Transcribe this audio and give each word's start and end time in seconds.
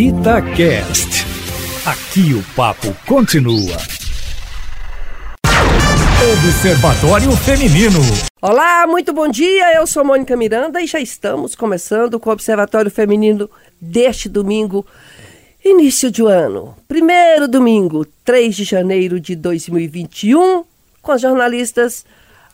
Itacast. 0.00 1.26
Aqui 1.84 2.32
o 2.32 2.42
papo 2.56 2.96
continua. 3.06 3.76
Observatório 6.32 7.30
Feminino. 7.36 8.00
Olá, 8.40 8.86
muito 8.86 9.12
bom 9.12 9.28
dia. 9.28 9.74
Eu 9.74 9.86
sou 9.86 10.02
Mônica 10.02 10.34
Miranda 10.38 10.80
e 10.80 10.86
já 10.86 10.98
estamos 10.98 11.54
começando 11.54 12.18
com 12.18 12.30
o 12.30 12.32
Observatório 12.32 12.90
Feminino 12.90 13.50
deste 13.78 14.26
domingo, 14.26 14.86
início 15.62 16.10
de 16.10 16.22
ano. 16.22 16.74
Primeiro 16.88 17.46
domingo, 17.46 18.06
3 18.24 18.56
de 18.56 18.64
janeiro 18.64 19.20
de 19.20 19.36
2021, 19.36 20.64
com 21.02 21.12
as 21.12 21.20
jornalistas 21.20 22.06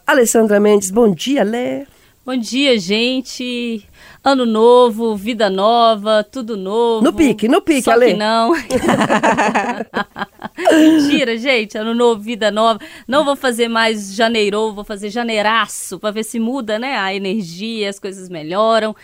Alessandra 0.05 0.59
Mendes. 0.59 0.91
Bom 0.91 1.15
dia, 1.15 1.45
Lé. 1.45 1.87
Bom 2.27 2.37
dia, 2.37 2.77
gente. 2.77 3.89
Ano 4.27 4.45
novo, 4.45 5.15
vida 5.15 5.49
nova, 5.49 6.25
tudo 6.25 6.57
novo. 6.57 7.01
No 7.01 7.13
pique, 7.13 7.47
no 7.47 7.63
pique, 7.63 7.83
Só 7.83 7.93
Ale. 7.93 8.07
que 8.07 8.15
não. 8.15 8.51
Mentira, 10.59 11.39
gente. 11.39 11.79
Ano 11.79 11.95
novo, 11.95 12.21
vida 12.21 12.51
nova. 12.51 12.81
Não 13.07 13.25
vou 13.25 13.37
fazer 13.37 13.69
mais 13.69 14.13
janeiro, 14.13 14.73
vou 14.73 14.83
fazer 14.83 15.11
janeiraço 15.11 16.01
para 16.01 16.11
ver 16.11 16.25
se 16.25 16.41
muda, 16.41 16.77
né? 16.77 16.99
A 16.99 17.15
energia, 17.15 17.89
as 17.89 18.01
coisas 18.01 18.29
melhoram. 18.29 18.97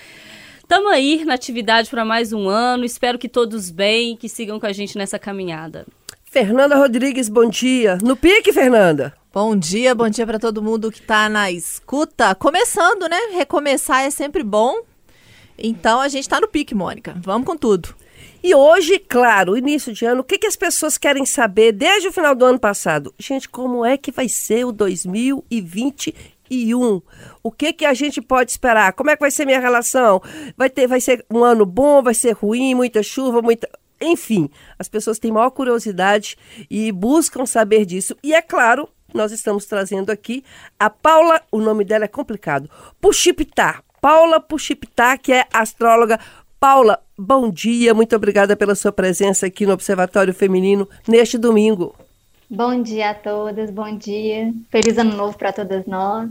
Tamo 0.66 0.88
aí 0.88 1.24
na 1.24 1.34
atividade 1.34 1.88
para 1.88 2.04
mais 2.04 2.32
um 2.32 2.48
ano. 2.48 2.84
Espero 2.84 3.16
que 3.16 3.28
todos 3.28 3.70
bem, 3.70 4.16
que 4.16 4.28
sigam 4.28 4.58
com 4.58 4.66
a 4.66 4.72
gente 4.72 4.98
nessa 4.98 5.20
caminhada. 5.20 5.86
Fernanda 6.24 6.74
Rodrigues, 6.74 7.28
bom 7.28 7.48
dia. 7.48 7.96
No 8.02 8.16
pique, 8.16 8.52
Fernanda. 8.52 9.14
Bom 9.32 9.54
dia, 9.54 9.94
bom 9.94 10.08
dia 10.08 10.26
para 10.26 10.40
todo 10.40 10.60
mundo 10.60 10.90
que 10.90 11.00
tá 11.00 11.28
na 11.28 11.48
escuta. 11.48 12.34
Começando, 12.34 13.08
né? 13.08 13.18
Recomeçar 13.34 14.02
é 14.02 14.10
sempre 14.10 14.42
bom. 14.42 14.82
Então 15.58 16.00
a 16.00 16.08
gente 16.08 16.28
tá 16.28 16.40
no 16.40 16.48
pique, 16.48 16.74
Mônica. 16.74 17.14
Vamos 17.22 17.46
com 17.46 17.56
tudo. 17.56 17.94
E 18.42 18.52
hoje, 18.54 18.98
claro, 18.98 19.56
início 19.56 19.92
de 19.92 20.04
ano, 20.04 20.22
o 20.22 20.24
que, 20.24 20.38
que 20.38 20.48
as 20.48 20.56
pessoas 20.56 20.98
querem 20.98 21.24
saber 21.24 21.70
desde 21.72 22.08
o 22.08 22.12
final 22.12 22.34
do 22.34 22.44
ano 22.44 22.58
passado? 22.58 23.14
Gente, 23.18 23.48
como 23.48 23.84
é 23.84 23.96
que 23.96 24.10
vai 24.10 24.28
ser 24.28 24.64
o 24.64 24.72
2021? 24.72 27.00
O 27.42 27.52
que 27.52 27.72
que 27.72 27.84
a 27.84 27.94
gente 27.94 28.20
pode 28.20 28.50
esperar? 28.50 28.92
Como 28.94 29.10
é 29.10 29.16
que 29.16 29.20
vai 29.20 29.30
ser 29.30 29.46
minha 29.46 29.60
relação? 29.60 30.20
Vai 30.56 30.68
ter, 30.68 30.88
vai 30.88 31.00
ser 31.00 31.24
um 31.30 31.44
ano 31.44 31.64
bom, 31.64 32.02
vai 32.02 32.14
ser 32.14 32.32
ruim, 32.32 32.74
muita 32.74 33.00
chuva, 33.02 33.40
muita 33.40 33.68
enfim, 34.02 34.50
as 34.76 34.88
pessoas 34.88 35.20
têm 35.20 35.30
maior 35.30 35.50
curiosidade 35.50 36.36
e 36.68 36.90
buscam 36.90 37.46
saber 37.46 37.86
disso. 37.86 38.16
E 38.20 38.34
é 38.34 38.42
claro, 38.42 38.88
nós 39.14 39.30
estamos 39.30 39.64
trazendo 39.64 40.10
aqui 40.10 40.42
a 40.78 40.90
Paula, 40.90 41.40
o 41.52 41.60
nome 41.60 41.84
dela 41.84 42.06
é 42.06 42.08
complicado, 42.08 42.68
Puxipitá. 43.00 43.80
Paula 44.02 44.40
Puxipitá, 44.40 45.16
que 45.16 45.32
é 45.32 45.46
astróloga. 45.52 46.18
Paula, 46.58 46.98
bom 47.16 47.48
dia, 47.48 47.94
muito 47.94 48.16
obrigada 48.16 48.56
pela 48.56 48.74
sua 48.74 48.90
presença 48.90 49.46
aqui 49.46 49.64
no 49.64 49.72
Observatório 49.72 50.34
Feminino 50.34 50.88
neste 51.06 51.38
domingo. 51.38 51.94
Bom 52.50 52.82
dia 52.82 53.10
a 53.10 53.14
todas, 53.14 53.70
bom 53.70 53.96
dia. 53.96 54.52
Feliz 54.72 54.98
ano 54.98 55.16
novo 55.16 55.38
para 55.38 55.52
todas 55.52 55.86
nós. 55.86 56.28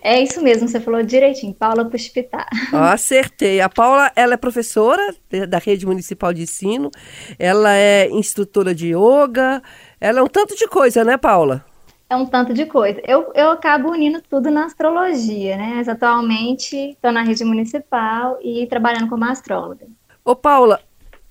É 0.00 0.18
isso 0.22 0.42
mesmo, 0.42 0.66
você 0.66 0.80
falou 0.80 1.02
direitinho, 1.02 1.52
Paula 1.52 1.84
Puxpitá. 1.84 2.46
Ó, 2.72 2.78
acertei. 2.78 3.60
A 3.60 3.68
Paula, 3.68 4.10
ela 4.16 4.32
é 4.32 4.36
professora 4.38 5.14
da 5.46 5.58
Rede 5.58 5.84
Municipal 5.84 6.32
de 6.32 6.44
Ensino, 6.44 6.90
ela 7.38 7.76
é 7.76 8.08
instrutora 8.08 8.74
de 8.74 8.94
yoga, 8.94 9.62
ela 10.00 10.20
é 10.20 10.22
um 10.22 10.26
tanto 10.26 10.56
de 10.56 10.66
coisa, 10.66 11.04
né, 11.04 11.18
Paula? 11.18 11.67
É 12.10 12.16
um 12.16 12.24
tanto 12.24 12.54
de 12.54 12.64
coisa. 12.64 13.00
Eu, 13.06 13.30
eu 13.34 13.50
acabo 13.50 13.90
unindo 13.90 14.22
tudo 14.22 14.50
na 14.50 14.64
astrologia, 14.64 15.56
né? 15.56 15.74
Mas 15.76 15.88
atualmente 15.88 16.74
estou 16.74 17.12
na 17.12 17.22
rede 17.22 17.44
municipal 17.44 18.38
e 18.42 18.66
trabalhando 18.66 19.08
como 19.08 19.24
astróloga. 19.24 19.86
Ô, 20.24 20.34
Paula, 20.34 20.80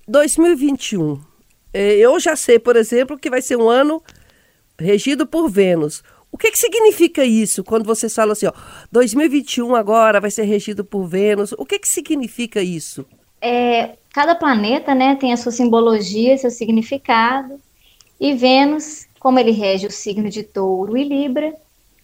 2021. 0.08 1.20
eh, 1.74 1.96
Eu 1.98 2.20
já 2.20 2.36
sei, 2.36 2.60
por 2.60 2.76
exemplo, 2.76 3.18
que 3.18 3.30
vai 3.30 3.42
ser 3.42 3.56
um 3.58 3.68
ano 3.70 4.04
regido 4.80 5.26
por 5.26 5.50
Vênus. 5.50 6.04
O 6.32 6.38
que, 6.38 6.52
que 6.52 6.60
significa 6.60 7.24
isso 7.24 7.64
quando 7.64 7.86
você 7.86 8.10
fala 8.10 8.34
assim, 8.34 8.46
ó, 8.48 8.54
2021 8.92 9.76
agora 9.76 10.20
vai 10.22 10.30
ser 10.30 10.44
regido 10.44 10.86
por 10.86 11.08
Vênus? 11.08 11.54
O 11.54 11.66
que, 11.66 11.80
que 11.80 11.88
significa 11.88 12.62
isso? 12.62 13.06
É, 13.42 13.98
cada 14.14 14.36
planeta, 14.36 14.94
né, 14.94 15.16
tem 15.16 15.34
a 15.34 15.38
sua 15.38 15.52
simbologia, 15.52 16.38
seu 16.38 16.52
significado. 16.52 17.60
E 18.20 18.34
Vênus, 18.34 19.08
como 19.28 19.40
ele 19.40 19.52
rege 19.52 19.86
o 19.88 19.92
signo 19.92 20.30
de 20.30 20.42
Touro 20.42 20.96
e 20.96 21.04
Libra, 21.04 21.54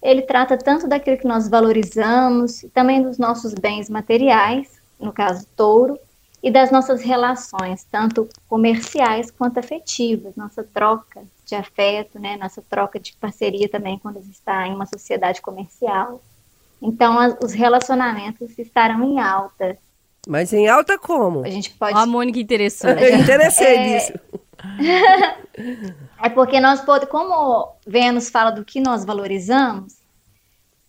ele 0.01 0.23
trata 0.23 0.57
tanto 0.57 0.89
daquilo 0.89 1.17
que 1.17 1.25
nós 1.25 1.47
valorizamos, 1.47 2.63
e 2.63 2.67
também 2.67 3.01
dos 3.01 3.17
nossos 3.17 3.53
bens 3.53 3.89
materiais, 3.89 4.67
no 4.99 5.13
caso 5.13 5.47
Touro, 5.55 5.97
e 6.43 6.51
das 6.51 6.69
nossas 6.69 7.01
relações, 7.01 7.87
tanto 7.89 8.27
comerciais 8.49 9.31
quanto 9.31 9.57
afetivas, 9.57 10.35
nossa 10.35 10.65
troca 10.65 11.21
de 11.45 11.55
afeto, 11.55 12.19
né, 12.19 12.35
nossa 12.35 12.61
troca 12.69 12.99
de 12.99 13.13
parceria 13.15 13.69
também 13.69 13.97
quando 13.97 14.17
a 14.17 14.21
gente 14.21 14.33
está 14.33 14.67
em 14.67 14.75
uma 14.75 14.85
sociedade 14.85 15.41
comercial. 15.41 16.21
Então, 16.81 17.17
as- 17.17 17.37
os 17.41 17.53
relacionamentos 17.53 18.59
estarão 18.59 19.01
em 19.01 19.21
alta. 19.21 19.77
Mas 20.27 20.51
em 20.51 20.67
alta 20.67 20.97
como? 20.97 21.45
A 21.45 21.49
gente 21.49 21.69
pode 21.71 21.95
Ó, 21.97 22.01
a 22.01 22.05
Mônica 22.05 22.37
interessante. 22.37 23.01
Eu 23.01 23.15
interessei 23.17 23.75
É. 23.77 23.93
nisso. 23.93 24.13
É 26.21 26.29
porque 26.29 26.59
nós 26.59 26.81
podemos, 26.81 27.11
como 27.11 27.73
Vênus 27.85 28.29
fala 28.29 28.51
do 28.51 28.63
que 28.63 28.79
nós 28.79 29.03
valorizamos, 29.03 29.97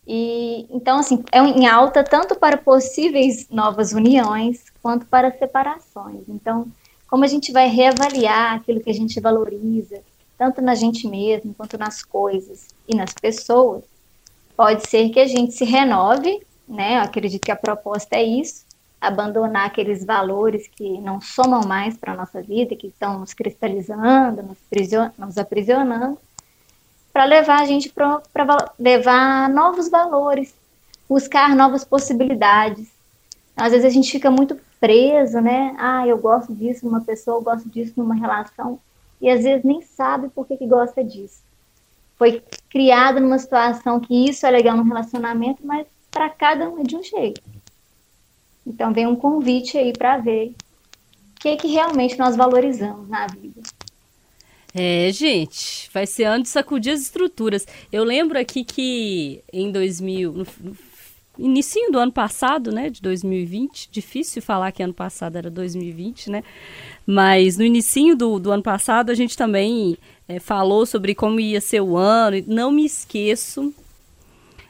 e 0.06 0.66
então 0.70 0.98
assim, 0.98 1.24
é 1.32 1.38
em 1.40 1.66
alta 1.66 2.04
tanto 2.04 2.34
para 2.34 2.56
possíveis 2.56 3.48
novas 3.48 3.92
uniões 3.92 4.64
quanto 4.82 5.06
para 5.06 5.30
separações. 5.32 6.28
Então, 6.28 6.66
como 7.08 7.24
a 7.24 7.28
gente 7.28 7.52
vai 7.52 7.68
reavaliar 7.68 8.54
aquilo 8.54 8.80
que 8.80 8.90
a 8.90 8.94
gente 8.94 9.18
valoriza, 9.20 10.00
tanto 10.36 10.60
na 10.60 10.74
gente 10.74 11.08
mesmo 11.08 11.54
quanto 11.54 11.78
nas 11.78 12.02
coisas 12.02 12.68
e 12.88 12.94
nas 12.94 13.12
pessoas, 13.12 13.84
pode 14.56 14.88
ser 14.88 15.08
que 15.08 15.20
a 15.20 15.26
gente 15.26 15.52
se 15.52 15.64
renove, 15.64 16.44
né? 16.68 16.96
Eu 16.98 17.02
acredito 17.02 17.44
que 17.44 17.52
a 17.52 17.56
proposta 17.56 18.16
é 18.16 18.22
isso, 18.22 18.64
abandonar 19.06 19.66
aqueles 19.66 20.04
valores 20.04 20.68
que 20.68 20.98
não 21.00 21.20
somam 21.20 21.62
mais 21.66 21.96
para 21.96 22.12
a 22.12 22.16
nossa 22.16 22.42
vida, 22.42 22.76
que 22.76 22.88
estão 22.88 23.18
nos 23.18 23.32
cristalizando, 23.32 24.42
nos, 24.42 24.58
nos 25.18 25.38
aprisionando, 25.38 26.18
para 27.12 27.24
levar 27.24 27.60
a 27.60 27.64
gente 27.64 27.90
para 27.90 28.20
levar 28.78 29.48
novos 29.48 29.88
valores, 29.88 30.54
buscar 31.08 31.54
novas 31.54 31.84
possibilidades. 31.84 32.88
Às 33.56 33.70
vezes 33.70 33.86
a 33.86 33.90
gente 33.90 34.10
fica 34.10 34.30
muito 34.30 34.58
preso, 34.80 35.40
né? 35.40 35.76
Ah, 35.78 36.06
eu 36.06 36.18
gosto 36.18 36.52
disso 36.54 36.84
numa 36.84 37.00
pessoa, 37.00 37.38
eu 37.38 37.42
gosto 37.42 37.68
disso 37.68 37.94
numa 37.96 38.14
relação, 38.14 38.80
e 39.20 39.30
às 39.30 39.44
vezes 39.44 39.64
nem 39.64 39.80
sabe 39.80 40.28
por 40.28 40.46
que, 40.46 40.56
que 40.56 40.66
gosta 40.66 41.04
disso. 41.04 41.42
Foi 42.16 42.42
criado 42.68 43.20
numa 43.20 43.38
situação 43.38 44.00
que 44.00 44.28
isso 44.28 44.44
é 44.46 44.50
legal 44.50 44.76
no 44.76 44.82
relacionamento, 44.82 45.64
mas 45.64 45.86
para 46.10 46.28
cada 46.28 46.68
um 46.68 46.80
é 46.80 46.82
de 46.82 46.96
um 46.96 47.02
jeito. 47.02 47.40
Então 48.66 48.92
vem 48.92 49.06
um 49.06 49.16
convite 49.16 49.76
aí 49.76 49.92
para 49.92 50.18
ver 50.18 50.54
o 51.36 51.40
que, 51.40 51.56
que 51.56 51.68
realmente 51.68 52.18
nós 52.18 52.36
valorizamos 52.36 53.08
na 53.08 53.26
vida. 53.26 53.60
É, 54.74 55.10
gente, 55.12 55.88
vai 55.92 56.04
ser 56.04 56.24
ano 56.24 56.42
de 56.42 56.48
sacudir 56.48 56.92
as 56.92 57.00
estruturas. 57.00 57.66
Eu 57.92 58.02
lembro 58.02 58.38
aqui 58.38 58.64
que 58.64 59.40
em 59.52 59.70
2000, 59.70 60.32
no, 60.32 60.46
no 60.60 60.76
inicinho 61.38 61.92
do 61.92 61.98
ano 61.98 62.10
passado, 62.10 62.72
né, 62.72 62.90
de 62.90 63.00
2020, 63.00 63.88
difícil 63.90 64.42
falar 64.42 64.72
que 64.72 64.82
ano 64.82 64.94
passado 64.94 65.36
era 65.36 65.50
2020, 65.50 66.30
né, 66.30 66.42
mas 67.06 67.56
no 67.56 67.64
inicinho 67.64 68.16
do, 68.16 68.38
do 68.38 68.50
ano 68.50 68.62
passado 68.62 69.10
a 69.10 69.14
gente 69.14 69.36
também 69.36 69.96
é, 70.28 70.40
falou 70.40 70.86
sobre 70.86 71.14
como 71.14 71.38
ia 71.38 71.60
ser 71.60 71.80
o 71.80 71.96
ano, 71.96 72.42
não 72.46 72.72
me 72.72 72.84
esqueço 72.84 73.72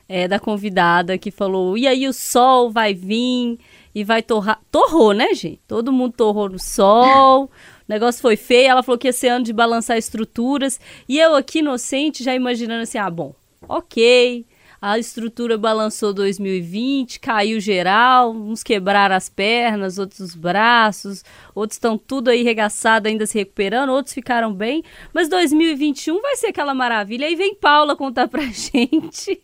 é, 0.09 0.29
da 0.29 0.39
convidada 0.39 1.17
que 1.17 1.31
falou, 1.31 1.79
e 1.79 1.87
aí 1.87 2.07
o 2.07 2.13
sol 2.13 2.71
vai 2.71 2.93
vir 2.93 3.59
e 3.95 4.03
vai 4.03 4.23
torrar, 4.23 4.61
torrou, 4.71 5.13
né, 5.13 5.33
gente? 5.35 5.61
Todo 5.69 5.93
mundo 5.93 6.15
torrou 6.17 6.49
no 6.49 6.59
sol, 6.59 7.45
o 7.45 7.51
negócio 7.89 8.21
foi 8.21 8.37
feio, 8.37 8.71
ela 8.71 8.83
falou 8.83 8.99
que 8.99 9.09
ia 9.09 9.13
ser 9.13 9.29
ano 9.29 9.45
de 9.45 9.53
balançar 9.53 9.97
estruturas, 9.97 10.81
e 11.09 11.19
eu 11.19 11.35
aqui 11.35 11.61
inocente 11.61 12.25
já 12.25 12.35
imaginando 12.35 12.83
assim, 12.83 12.99
ah, 12.99 13.11
bom, 13.11 13.35
ok, 13.69 14.45
a 14.87 14.99
estrutura 14.99 15.57
balançou 15.57 16.13
2020, 16.13 17.19
caiu 17.19 17.59
geral, 17.59 18.35
uns 18.35 18.63
quebraram 18.63 19.17
as 19.17 19.31
pernas, 19.31 19.97
outros 19.97 20.21
os 20.21 20.35
braços, 20.35 21.25
outros 21.55 21.77
estão 21.77 21.97
tudo 21.97 22.29
aí 22.29 22.43
regaçado, 22.43 23.09
ainda 23.09 23.25
se 23.25 23.39
recuperando, 23.39 23.89
outros 23.89 24.13
ficaram 24.13 24.53
bem, 24.53 24.85
mas 25.11 25.27
2021 25.31 26.21
vai 26.21 26.37
ser 26.37 26.49
aquela 26.49 26.75
maravilha. 26.75 27.27
Aí 27.27 27.35
vem 27.35 27.55
Paula 27.55 27.97
contar 27.97 28.29
pra 28.29 28.43
gente 28.53 29.41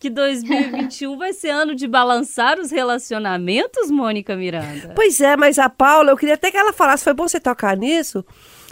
que 0.00 0.10
2021 0.10 1.16
vai 1.16 1.32
ser 1.34 1.50
ano 1.50 1.76
de 1.76 1.86
balançar 1.86 2.58
os 2.58 2.72
relacionamentos, 2.72 3.92
Mônica 3.92 4.34
Miranda. 4.34 4.92
Pois 4.96 5.20
é, 5.20 5.36
mas 5.36 5.56
a 5.60 5.70
Paula, 5.70 6.10
eu 6.10 6.16
queria 6.16 6.34
até 6.34 6.50
que 6.50 6.56
ela 6.56 6.72
falasse, 6.72 7.04
foi 7.04 7.14
bom 7.14 7.28
você 7.28 7.38
tocar 7.38 7.76
nisso, 7.76 8.24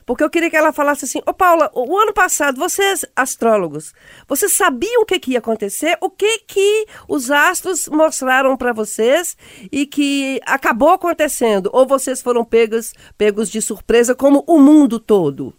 porque 0.08 0.24
eu 0.24 0.30
queria 0.30 0.48
que 0.48 0.56
ela 0.56 0.72
falasse 0.72 1.04
assim: 1.04 1.20
Ô 1.26 1.34
Paula, 1.34 1.70
o 1.74 1.94
ano 1.98 2.14
passado, 2.14 2.58
vocês, 2.58 3.04
astrólogos, 3.14 3.92
vocês 4.26 4.54
sabiam 4.54 5.02
o 5.02 5.04
que, 5.04 5.20
que 5.20 5.32
ia 5.32 5.38
acontecer? 5.38 5.98
O 6.00 6.08
que 6.08 6.38
que 6.38 6.86
os 7.06 7.30
astros 7.30 7.86
mostraram 7.88 8.56
para 8.56 8.72
vocês 8.72 9.36
e 9.70 9.84
que 9.84 10.40
acabou 10.46 10.92
acontecendo? 10.92 11.68
Ou 11.74 11.86
vocês 11.86 12.22
foram 12.22 12.42
pegos, 12.42 12.94
pegos 13.18 13.50
de 13.50 13.60
surpresa, 13.60 14.14
como 14.14 14.42
o 14.46 14.58
mundo 14.58 14.98
todo? 14.98 15.52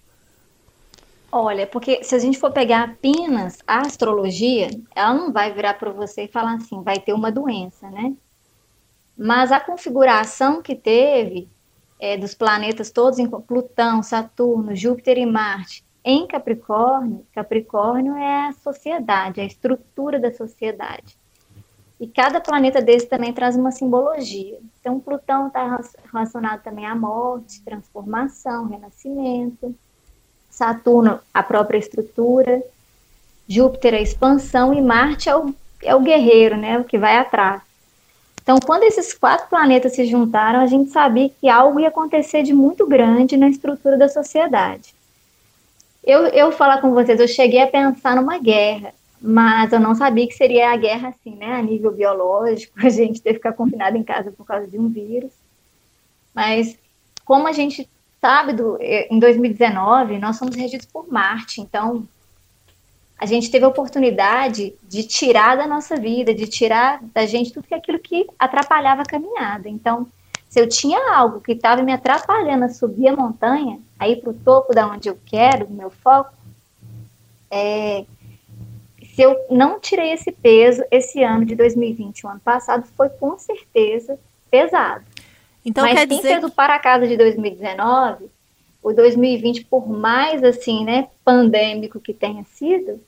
Olha, 1.32 1.68
porque 1.68 2.04
se 2.04 2.16
a 2.16 2.20
gente 2.20 2.40
for 2.40 2.52
pegar 2.52 2.86
apenas 2.86 3.60
a 3.68 3.82
astrologia, 3.82 4.72
ela 4.96 5.14
não 5.14 5.32
vai 5.32 5.54
virar 5.54 5.76
para 5.76 5.92
você 5.92 6.24
e 6.24 6.28
falar 6.28 6.56
assim, 6.56 6.82
vai 6.82 6.98
ter 7.00 7.14
uma 7.14 7.32
doença, 7.32 7.88
né? 7.92 8.16
Mas 9.16 9.52
a 9.52 9.60
configuração 9.60 10.60
que 10.60 10.74
teve 10.74 11.48
é, 12.00 12.18
dos 12.18 12.34
planetas 12.34 12.92
todos 12.92 13.20
Plutão, 13.48 14.02
Saturno, 14.02 14.76
Júpiter 14.76 15.18
e 15.18 15.26
Marte 15.26 15.84
em 16.04 16.26
Capricórnio, 16.26 17.26
Capricórnio 17.34 18.16
é 18.16 18.48
a 18.48 18.54
sociedade, 18.54 19.42
a 19.42 19.46
estrutura 19.46 20.20
da 20.20 20.34
sociedade. 20.34 21.18
E 22.00 22.08
cada 22.08 22.40
planeta 22.40 22.82
desse 22.82 23.06
também 23.06 23.34
traz 23.34 23.58
uma 23.58 23.72
simbologia. 23.72 24.58
Então, 24.80 25.00
Plutão 25.00 25.48
está 25.48 25.80
relacionado 26.12 26.64
também 26.64 26.86
à 26.86 26.96
morte, 26.96 27.62
transformação, 27.62 28.68
renascimento. 28.68 29.76
Saturno, 30.50 31.20
a 31.34 31.44
própria 31.44 31.78
estrutura, 31.78 32.64
Júpiter, 33.48 33.94
a 33.94 34.02
expansão, 34.02 34.74
e 34.74 34.82
Marte 34.82 35.30
é 35.30 35.36
o, 35.36 35.54
é 35.84 35.94
o 35.94 36.00
guerreiro, 36.00 36.56
né, 36.56 36.80
o 36.80 36.86
que 36.86 36.98
vai 36.98 37.18
atrás. 37.18 37.62
Então, 38.50 38.60
quando 38.66 38.82
esses 38.82 39.14
quatro 39.14 39.48
planetas 39.48 39.94
se 39.94 40.08
juntaram, 40.08 40.60
a 40.60 40.66
gente 40.66 40.90
sabia 40.90 41.30
que 41.30 41.48
algo 41.48 41.80
ia 41.80 41.90
acontecer 41.90 42.42
de 42.42 42.52
muito 42.52 42.88
grande 42.88 43.38
na 43.38 43.48
estrutura 43.48 43.96
da 43.96 44.10
sociedade. 44.10 44.92
Eu, 46.04 46.22
eu 46.30 46.52
falar 46.52 46.82
com 46.82 46.92
vocês, 46.92 47.20
eu 47.20 47.28
cheguei 47.28 47.62
a 47.62 47.68
pensar 47.68 48.16
numa 48.16 48.40
guerra, 48.40 48.92
mas 49.22 49.72
eu 49.72 49.80
não 49.80 49.94
sabia 49.94 50.28
que 50.28 50.34
seria 50.34 50.72
a 50.72 50.76
guerra 50.76 51.10
assim, 51.10 51.36
né, 51.36 51.58
a 51.58 51.62
nível 51.62 51.92
biológico, 51.92 52.74
a 52.84 52.90
gente 52.90 53.22
ter 53.22 53.34
que 53.34 53.36
ficar 53.36 53.54
confinado 53.54 53.96
em 53.96 54.04
casa 54.04 54.32
por 54.32 54.48
causa 54.48 54.66
de 54.66 54.80
um 54.80 54.90
vírus. 54.90 55.32
Mas 56.34 56.76
como 57.24 57.48
a 57.48 57.52
gente 57.52 57.88
sabe, 58.20 58.54
do, 58.54 58.78
eh, 58.82 59.08
em 59.12 59.20
2019, 59.20 60.18
nós 60.18 60.38
somos 60.38 60.56
regidos 60.56 60.88
por 60.88 61.08
Marte, 61.08 61.62
então 61.62 62.04
a 63.20 63.26
gente 63.26 63.52
teve 63.52 63.66
a 63.66 63.68
oportunidade 63.68 64.74
de 64.88 65.04
tirar 65.04 65.58
da 65.58 65.68
nossa 65.68 65.98
vida, 65.98 66.34
de 66.34 66.48
tirar 66.48 67.02
da 67.14 67.26
gente 67.26 67.52
tudo 67.52 67.66
aquilo 67.72 68.00
que 68.00 68.26
atrapalhava 68.40 69.02
a 69.02 69.06
caminhada. 69.06 69.68
Então, 69.68 70.08
se 70.48 70.60
eu 70.60 70.70
tinha 70.70 71.14
algo 71.14 71.42
que 71.42 71.52
estava 71.52 71.84
me 71.84 71.92
atrapalhando 71.92 72.64
a 72.64 72.70
subir 72.70 73.10
a 73.10 73.16
montanha, 73.16 73.80
a 74.00 74.08
ir 74.08 74.22
para 74.22 74.30
o 74.30 74.34
topo 74.34 74.74
da 74.74 74.88
onde 74.88 75.10
eu 75.10 75.20
quero, 75.26 75.70
meu 75.70 75.90
foco, 75.90 76.34
é, 77.52 78.06
se 79.14 79.22
eu 79.22 79.36
não 79.50 79.82
tirei 79.82 80.14
esse 80.14 80.32
peso 80.32 80.82
esse 80.90 81.22
ano 81.22 81.44
de 81.44 81.56
2020, 81.56 82.26
o 82.26 82.30
ano 82.30 82.40
passado 82.40 82.88
foi 82.96 83.10
com 83.10 83.38
certeza 83.38 84.18
pesado. 84.50 85.04
Então, 85.66 85.84
Mas 85.84 86.00
quer 86.00 86.08
quem 86.08 86.18
dizer... 86.18 86.30
fez 86.30 86.44
o 86.46 86.50
para 86.50 86.80
casa 86.80 87.06
de 87.06 87.18
2019, 87.18 88.30
o 88.82 88.94
2020, 88.94 89.66
por 89.66 89.90
mais 89.90 90.42
assim, 90.42 90.86
né, 90.86 91.10
pandêmico 91.26 92.00
que 92.00 92.14
tenha 92.14 92.46
sido, 92.46 93.02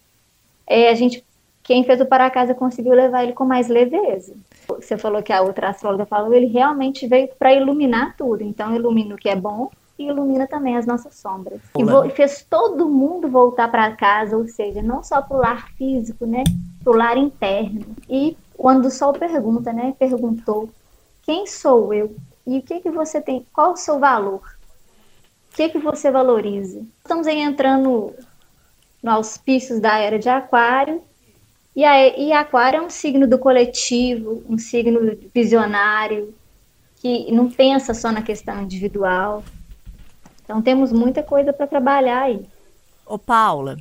é, 0.71 0.89
a 0.89 0.95
gente, 0.95 1.21
quem 1.61 1.83
fez 1.83 1.99
o 1.99 2.05
para 2.05 2.29
casa 2.29 2.55
conseguiu 2.55 2.93
levar 2.93 3.23
ele 3.23 3.33
com 3.33 3.43
mais 3.43 3.67
leveza. 3.67 4.33
Você 4.67 4.97
falou 4.97 5.21
que 5.21 5.33
a 5.33 5.41
outra 5.41 5.69
astróloga 5.69 6.05
falou, 6.05 6.33
ele 6.33 6.45
realmente 6.45 7.05
veio 7.07 7.27
para 7.37 7.53
iluminar 7.53 8.15
tudo. 8.15 8.41
Então, 8.41 8.73
ilumina 8.73 9.15
o 9.15 9.17
que 9.17 9.27
é 9.27 9.35
bom 9.35 9.69
e 9.99 10.07
ilumina 10.07 10.47
também 10.47 10.77
as 10.77 10.85
nossas 10.85 11.15
sombras. 11.15 11.59
E 11.77 12.09
fez 12.11 12.45
todo 12.49 12.87
mundo 12.87 13.27
voltar 13.27 13.69
para 13.69 13.91
casa, 13.97 14.37
ou 14.37 14.47
seja, 14.47 14.81
não 14.81 15.03
só 15.03 15.21
para 15.21 15.35
o 15.35 15.41
lar 15.41 15.67
físico, 15.73 16.25
né, 16.25 16.45
para 16.81 16.93
o 16.93 16.95
lar 16.95 17.17
interno. 17.17 17.85
E 18.09 18.37
quando 18.57 18.85
o 18.85 18.91
Sol 18.91 19.11
pergunta, 19.11 19.73
né, 19.73 19.93
perguntou, 19.99 20.69
quem 21.23 21.45
sou 21.45 21.93
eu? 21.93 22.15
E 22.47 22.59
o 22.59 22.61
que 22.61 22.79
que 22.79 22.89
você 22.89 23.19
tem? 23.19 23.45
Qual 23.53 23.73
o 23.73 23.77
seu 23.77 23.99
valor? 23.99 24.41
O 25.51 25.55
que 25.55 25.67
que 25.67 25.79
você 25.79 26.09
valoriza? 26.09 26.81
Estamos 27.03 27.27
aí 27.27 27.39
entrando 27.39 28.13
no 29.01 29.11
auspícios 29.11 29.79
da 29.79 29.97
era 29.97 30.19
de 30.19 30.29
Aquário. 30.29 31.01
E, 31.75 31.83
a, 31.83 32.17
e 32.17 32.31
Aquário 32.33 32.79
é 32.79 32.81
um 32.81 32.89
signo 32.89 33.27
do 33.27 33.37
coletivo, 33.37 34.43
um 34.47 34.57
signo 34.57 35.17
visionário, 35.33 36.33
que 36.97 37.31
não 37.31 37.49
pensa 37.49 37.93
só 37.93 38.11
na 38.11 38.21
questão 38.21 38.61
individual. 38.61 39.43
Então 40.43 40.61
temos 40.61 40.91
muita 40.91 41.23
coisa 41.23 41.53
para 41.53 41.65
trabalhar 41.65 42.23
aí. 42.23 42.45
Ô 43.05 43.17
Paula, 43.17 43.77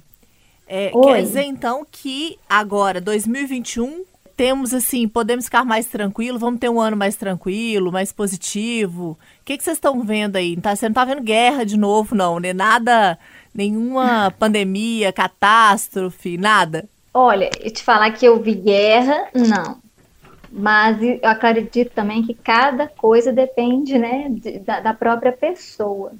é, 0.66 0.90
quer 0.90 1.22
dizer 1.22 1.42
então 1.42 1.84
que 1.90 2.38
agora, 2.48 3.00
2021, 3.00 4.04
temos 4.36 4.72
assim, 4.72 5.06
podemos 5.06 5.44
ficar 5.44 5.66
mais 5.66 5.86
tranquilo, 5.86 6.38
vamos 6.38 6.60
ter 6.60 6.70
um 6.70 6.80
ano 6.80 6.96
mais 6.96 7.14
tranquilo, 7.14 7.92
mais 7.92 8.10
positivo. 8.10 9.18
O 9.40 9.44
que, 9.44 9.58
que 9.58 9.62
vocês 9.62 9.76
estão 9.76 10.02
vendo 10.02 10.36
aí? 10.36 10.56
Tá, 10.56 10.74
você 10.74 10.86
não 10.86 10.92
está 10.92 11.04
vendo 11.04 11.22
guerra 11.22 11.62
de 11.62 11.76
novo, 11.76 12.14
não, 12.14 12.40
né? 12.40 12.54
Nada, 12.54 13.18
nenhuma 13.54 14.30
pandemia, 14.38 15.12
catástrofe, 15.12 16.36
nada? 16.36 16.88
Olha, 17.12 17.50
eu 17.60 17.70
te 17.70 17.82
falar 17.82 18.10
que 18.12 18.24
eu 18.24 18.40
vi 18.40 18.54
guerra, 18.54 19.28
não. 19.34 19.78
Mas 20.52 21.00
eu 21.02 21.18
acredito 21.22 21.92
também 21.92 22.22
que 22.22 22.34
cada 22.34 22.88
coisa 22.88 23.32
depende, 23.32 23.98
né, 23.98 24.28
de, 24.30 24.58
da, 24.58 24.80
da 24.80 24.94
própria 24.94 25.32
pessoa. 25.32 26.12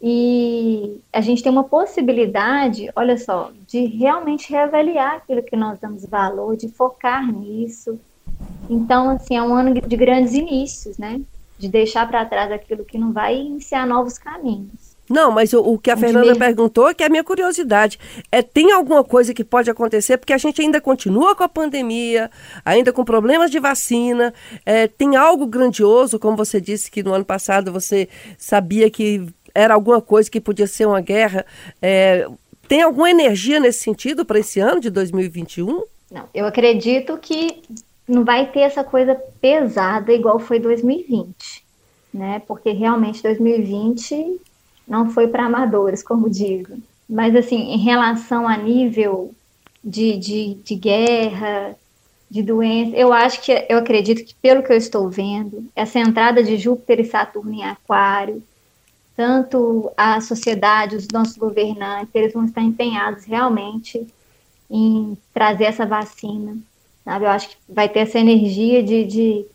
E 0.00 1.00
a 1.12 1.20
gente 1.20 1.42
tem 1.42 1.50
uma 1.50 1.64
possibilidade, 1.64 2.90
olha 2.94 3.16
só, 3.16 3.50
de 3.66 3.86
realmente 3.86 4.50
reavaliar 4.50 5.16
aquilo 5.16 5.42
que 5.42 5.56
nós 5.56 5.78
damos 5.78 6.04
valor, 6.04 6.56
de 6.56 6.68
focar 6.68 7.26
nisso. 7.32 7.98
Então, 8.68 9.10
assim, 9.10 9.36
é 9.36 9.42
um 9.42 9.54
ano 9.54 9.74
de 9.74 9.96
grandes 9.96 10.34
inícios, 10.34 10.98
né? 10.98 11.20
De 11.58 11.68
deixar 11.68 12.06
para 12.06 12.26
trás 12.26 12.52
aquilo 12.52 12.84
que 12.84 12.98
não 12.98 13.12
vai 13.12 13.36
iniciar 13.36 13.86
novos 13.86 14.18
caminhos. 14.18 14.85
Não, 15.08 15.30
mas 15.30 15.52
o, 15.52 15.60
o 15.60 15.78
que 15.78 15.90
a 15.90 15.96
Fernanda 15.96 16.34
perguntou, 16.36 16.92
que 16.94 17.02
é 17.02 17.06
a 17.06 17.08
minha 17.08 17.22
curiosidade, 17.22 17.98
é 18.30 18.42
tem 18.42 18.72
alguma 18.72 19.04
coisa 19.04 19.32
que 19.32 19.44
pode 19.44 19.70
acontecer, 19.70 20.16
porque 20.18 20.32
a 20.32 20.38
gente 20.38 20.60
ainda 20.60 20.80
continua 20.80 21.34
com 21.34 21.44
a 21.44 21.48
pandemia, 21.48 22.30
ainda 22.64 22.92
com 22.92 23.04
problemas 23.04 23.50
de 23.50 23.60
vacina, 23.60 24.34
é, 24.64 24.88
tem 24.88 25.16
algo 25.16 25.46
grandioso, 25.46 26.18
como 26.18 26.36
você 26.36 26.60
disse 26.60 26.90
que 26.90 27.02
no 27.02 27.14
ano 27.14 27.24
passado 27.24 27.72
você 27.72 28.08
sabia 28.36 28.90
que 28.90 29.26
era 29.54 29.74
alguma 29.74 30.02
coisa 30.02 30.30
que 30.30 30.40
podia 30.40 30.66
ser 30.66 30.86
uma 30.86 31.00
guerra. 31.00 31.46
É, 31.80 32.26
tem 32.68 32.82
alguma 32.82 33.10
energia 33.10 33.60
nesse 33.60 33.80
sentido 33.80 34.24
para 34.24 34.38
esse 34.38 34.60
ano 34.60 34.80
de 34.80 34.90
2021? 34.90 35.84
Não, 36.10 36.24
eu 36.34 36.46
acredito 36.46 37.16
que 37.18 37.62
não 38.06 38.24
vai 38.24 38.50
ter 38.50 38.60
essa 38.60 38.84
coisa 38.84 39.14
pesada 39.40 40.12
igual 40.12 40.38
foi 40.38 40.58
2020, 40.60 41.64
né? 42.12 42.42
Porque 42.46 42.70
realmente 42.70 43.22
2020 43.22 44.40
não 44.86 45.10
foi 45.10 45.28
para 45.28 45.46
amadores, 45.46 46.02
como 46.02 46.30
digo. 46.30 46.76
Mas 47.08 47.34
assim, 47.34 47.72
em 47.72 47.78
relação 47.78 48.48
a 48.48 48.56
nível 48.56 49.34
de, 49.82 50.16
de, 50.16 50.54
de 50.64 50.74
guerra, 50.74 51.76
de 52.30 52.42
doença, 52.42 52.96
eu 52.96 53.12
acho 53.12 53.40
que 53.42 53.52
eu 53.68 53.78
acredito 53.78 54.24
que 54.24 54.34
pelo 54.34 54.62
que 54.62 54.72
eu 54.72 54.76
estou 54.76 55.08
vendo, 55.08 55.64
essa 55.74 55.98
entrada 55.98 56.42
de 56.42 56.56
Júpiter 56.56 57.00
e 57.00 57.04
Saturno 57.04 57.52
em 57.52 57.64
Aquário 57.64 58.42
tanto 59.16 59.90
a 59.96 60.20
sociedade, 60.20 60.94
os 60.94 61.08
nossos 61.08 61.36
governantes, 61.36 62.14
eles 62.14 62.34
vão 62.34 62.44
estar 62.44 62.60
empenhados 62.60 63.24
realmente 63.24 64.06
em 64.70 65.16
trazer 65.32 65.64
essa 65.64 65.86
vacina, 65.86 66.56
sabe? 67.02 67.24
Eu 67.24 67.30
acho 67.30 67.48
que 67.48 67.56
vai 67.66 67.88
ter 67.88 68.00
essa 68.00 68.18
energia 68.18 68.82
de, 68.82 69.04
de 69.04 69.46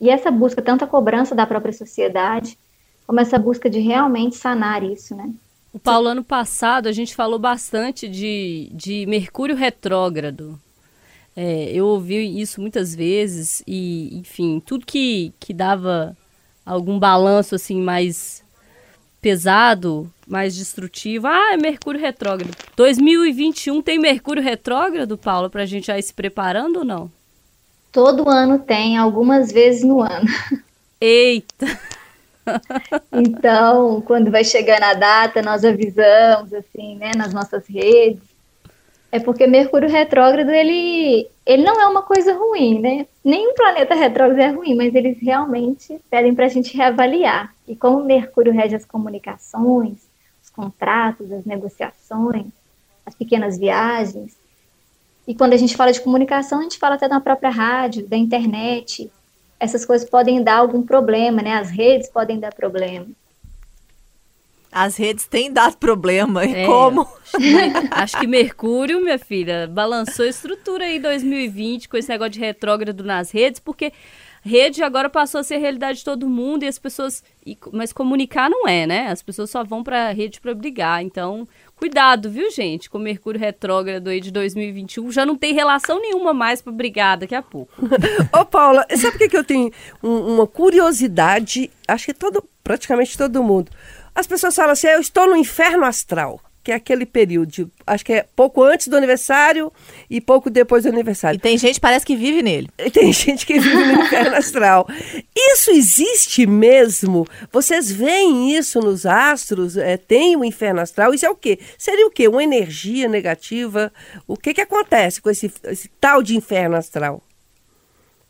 e 0.00 0.08
essa 0.08 0.30
busca, 0.30 0.62
tanto 0.62 0.84
a 0.84 0.88
cobrança 0.88 1.34
da 1.34 1.44
própria 1.44 1.72
sociedade, 1.72 2.56
como 3.08 3.20
essa 3.20 3.38
busca 3.38 3.70
de 3.70 3.78
realmente 3.78 4.36
sanar 4.36 4.82
isso, 4.82 5.16
né? 5.16 5.32
O 5.72 5.78
Paulo, 5.78 6.08
ano 6.08 6.22
passado 6.22 6.88
a 6.88 6.92
gente 6.92 7.14
falou 7.14 7.38
bastante 7.38 8.06
de, 8.06 8.68
de 8.70 9.06
Mercúrio 9.06 9.56
retrógrado. 9.56 10.60
É, 11.34 11.70
eu 11.72 11.86
ouvi 11.86 12.38
isso 12.38 12.60
muitas 12.60 12.94
vezes 12.94 13.62
e, 13.66 14.14
enfim, 14.18 14.62
tudo 14.64 14.84
que, 14.84 15.32
que 15.40 15.54
dava 15.54 16.14
algum 16.66 16.98
balanço 16.98 17.54
assim 17.54 17.80
mais 17.80 18.44
pesado, 19.22 20.12
mais 20.26 20.54
destrutivo. 20.54 21.28
Ah, 21.28 21.54
é 21.54 21.56
Mercúrio 21.56 21.98
retrógrado. 21.98 22.54
2021 22.76 23.80
tem 23.80 23.98
Mercúrio 23.98 24.42
retrógrado, 24.42 25.16
Paulo, 25.16 25.48
para 25.48 25.62
a 25.62 25.66
gente 25.66 25.86
já 25.86 25.98
ir 25.98 26.02
se 26.02 26.12
preparando 26.12 26.80
ou 26.80 26.84
não? 26.84 27.10
Todo 27.90 28.28
ano 28.28 28.58
tem, 28.58 28.98
algumas 28.98 29.50
vezes 29.50 29.82
no 29.82 30.02
ano. 30.02 30.28
Eita! 31.00 31.66
Então, 33.12 34.00
quando 34.02 34.30
vai 34.30 34.44
chegando 34.44 34.82
a 34.84 34.94
data, 34.94 35.42
nós 35.42 35.64
avisamos, 35.64 36.52
assim, 36.52 36.96
né, 36.96 37.12
nas 37.16 37.32
nossas 37.32 37.66
redes. 37.66 38.22
É 39.10 39.18
porque 39.18 39.46
Mercúrio 39.46 39.88
retrógrado, 39.88 40.50
ele, 40.50 41.26
ele 41.46 41.62
não 41.62 41.80
é 41.80 41.86
uma 41.86 42.02
coisa 42.02 42.34
ruim, 42.34 42.78
né? 42.78 43.06
Nenhum 43.24 43.54
planeta 43.54 43.94
retrógrado 43.94 44.38
é 44.38 44.48
ruim, 44.48 44.74
mas 44.74 44.94
eles 44.94 45.16
realmente 45.20 45.98
pedem 46.10 46.34
para 46.34 46.44
a 46.44 46.48
gente 46.48 46.76
reavaliar. 46.76 47.54
E 47.66 47.74
como 47.74 48.04
Mercúrio 48.04 48.52
rege 48.52 48.76
as 48.76 48.84
comunicações, 48.84 50.06
os 50.42 50.50
contratos, 50.50 51.32
as 51.32 51.46
negociações, 51.46 52.46
as 53.06 53.14
pequenas 53.14 53.58
viagens. 53.58 54.36
E 55.26 55.34
quando 55.34 55.54
a 55.54 55.56
gente 55.56 55.76
fala 55.76 55.92
de 55.92 56.02
comunicação, 56.02 56.60
a 56.60 56.62
gente 56.62 56.78
fala 56.78 56.96
até 56.96 57.08
da 57.08 57.20
própria 57.20 57.50
rádio, 57.50 58.06
da 58.06 58.16
internet. 58.16 59.10
Essas 59.60 59.84
coisas 59.84 60.08
podem 60.08 60.42
dar 60.42 60.58
algum 60.58 60.82
problema, 60.82 61.42
né? 61.42 61.54
As 61.54 61.70
redes 61.70 62.08
podem 62.08 62.38
dar 62.38 62.54
problema. 62.54 63.06
As 64.70 64.96
redes 64.96 65.26
têm 65.26 65.52
dado 65.52 65.76
problema. 65.76 66.44
E 66.44 66.54
é, 66.54 66.66
como? 66.66 67.08
Acho 67.90 68.18
que 68.20 68.26
Mercúrio, 68.26 69.00
minha 69.00 69.18
filha, 69.18 69.66
balançou 69.66 70.24
a 70.24 70.28
estrutura 70.28 70.84
aí 70.84 70.98
em 70.98 71.00
2020 71.00 71.88
com 71.88 71.96
esse 71.96 72.08
negócio 72.08 72.32
de 72.32 72.40
retrógrado 72.40 73.02
nas 73.02 73.30
redes, 73.30 73.60
porque 73.60 73.92
rede 74.48 74.82
agora 74.82 75.10
passou 75.10 75.40
a 75.40 75.44
ser 75.44 75.56
a 75.56 75.58
realidade 75.58 75.98
de 75.98 76.04
todo 76.04 76.28
mundo 76.28 76.64
e 76.64 76.66
as 76.66 76.78
pessoas. 76.78 77.22
Mas 77.72 77.92
comunicar 77.92 78.48
não 78.50 78.66
é, 78.66 78.86
né? 78.86 79.08
As 79.08 79.22
pessoas 79.22 79.50
só 79.50 79.62
vão 79.62 79.84
para 79.84 80.10
rede 80.10 80.40
para 80.40 80.54
brigar. 80.54 81.02
Então, 81.02 81.46
cuidado, 81.76 82.30
viu, 82.30 82.50
gente? 82.50 82.90
Com 82.90 82.98
Mercúrio 82.98 83.38
retrógrado 83.38 84.08
aí 84.08 84.20
de 84.20 84.30
2021. 84.30 85.12
Já 85.12 85.24
não 85.24 85.36
tem 85.36 85.54
relação 85.54 86.00
nenhuma 86.00 86.32
mais 86.32 86.60
para 86.62 86.72
brigar 86.72 87.18
daqui 87.18 87.34
a 87.34 87.42
pouco. 87.42 87.72
Ô, 88.32 88.44
Paula, 88.44 88.86
sabe 88.90 89.12
por 89.12 89.18
que, 89.18 89.28
que 89.28 89.36
eu 89.36 89.44
tenho 89.44 89.70
um, 90.02 90.34
uma 90.34 90.46
curiosidade? 90.46 91.70
Acho 91.86 92.06
que 92.06 92.14
todo, 92.14 92.42
praticamente 92.64 93.16
todo 93.16 93.42
mundo. 93.42 93.70
As 94.14 94.26
pessoas 94.26 94.56
falam 94.56 94.72
assim: 94.72 94.88
eu 94.88 95.00
estou 95.00 95.28
no 95.28 95.36
inferno 95.36 95.84
astral 95.84 96.40
que 96.68 96.72
é 96.72 96.74
aquele 96.74 97.06
período, 97.06 97.72
acho 97.86 98.04
que 98.04 98.12
é 98.12 98.26
pouco 98.36 98.62
antes 98.62 98.88
do 98.88 98.96
aniversário 98.98 99.72
e 100.10 100.20
pouco 100.20 100.50
depois 100.50 100.82
do 100.84 100.90
aniversário. 100.90 101.38
E 101.38 101.40
tem 101.40 101.56
gente 101.56 101.80
parece 101.80 102.04
que 102.04 102.14
vive 102.14 102.42
nele. 102.42 102.68
E 102.78 102.90
tem 102.90 103.08
gente 103.10 103.46
que 103.46 103.58
vive 103.58 103.74
no 103.86 104.02
inferno 104.02 104.36
astral. 104.36 104.86
Isso 105.34 105.70
existe 105.70 106.46
mesmo? 106.46 107.26
Vocês 107.50 107.90
veem 107.90 108.54
isso 108.54 108.80
nos 108.80 109.06
astros? 109.06 109.78
É, 109.78 109.96
tem 109.96 110.36
o 110.36 110.44
inferno 110.44 110.82
astral? 110.82 111.14
Isso 111.14 111.24
é 111.24 111.30
o 111.30 111.34
quê? 111.34 111.58
Seria 111.78 112.06
o 112.06 112.10
quê? 112.10 112.28
Uma 112.28 112.44
energia 112.44 113.08
negativa? 113.08 113.90
O 114.26 114.36
que 114.36 114.52
que 114.52 114.60
acontece 114.60 115.22
com 115.22 115.30
esse, 115.30 115.50
esse 115.64 115.88
tal 115.98 116.22
de 116.22 116.36
inferno 116.36 116.76
astral? 116.76 117.22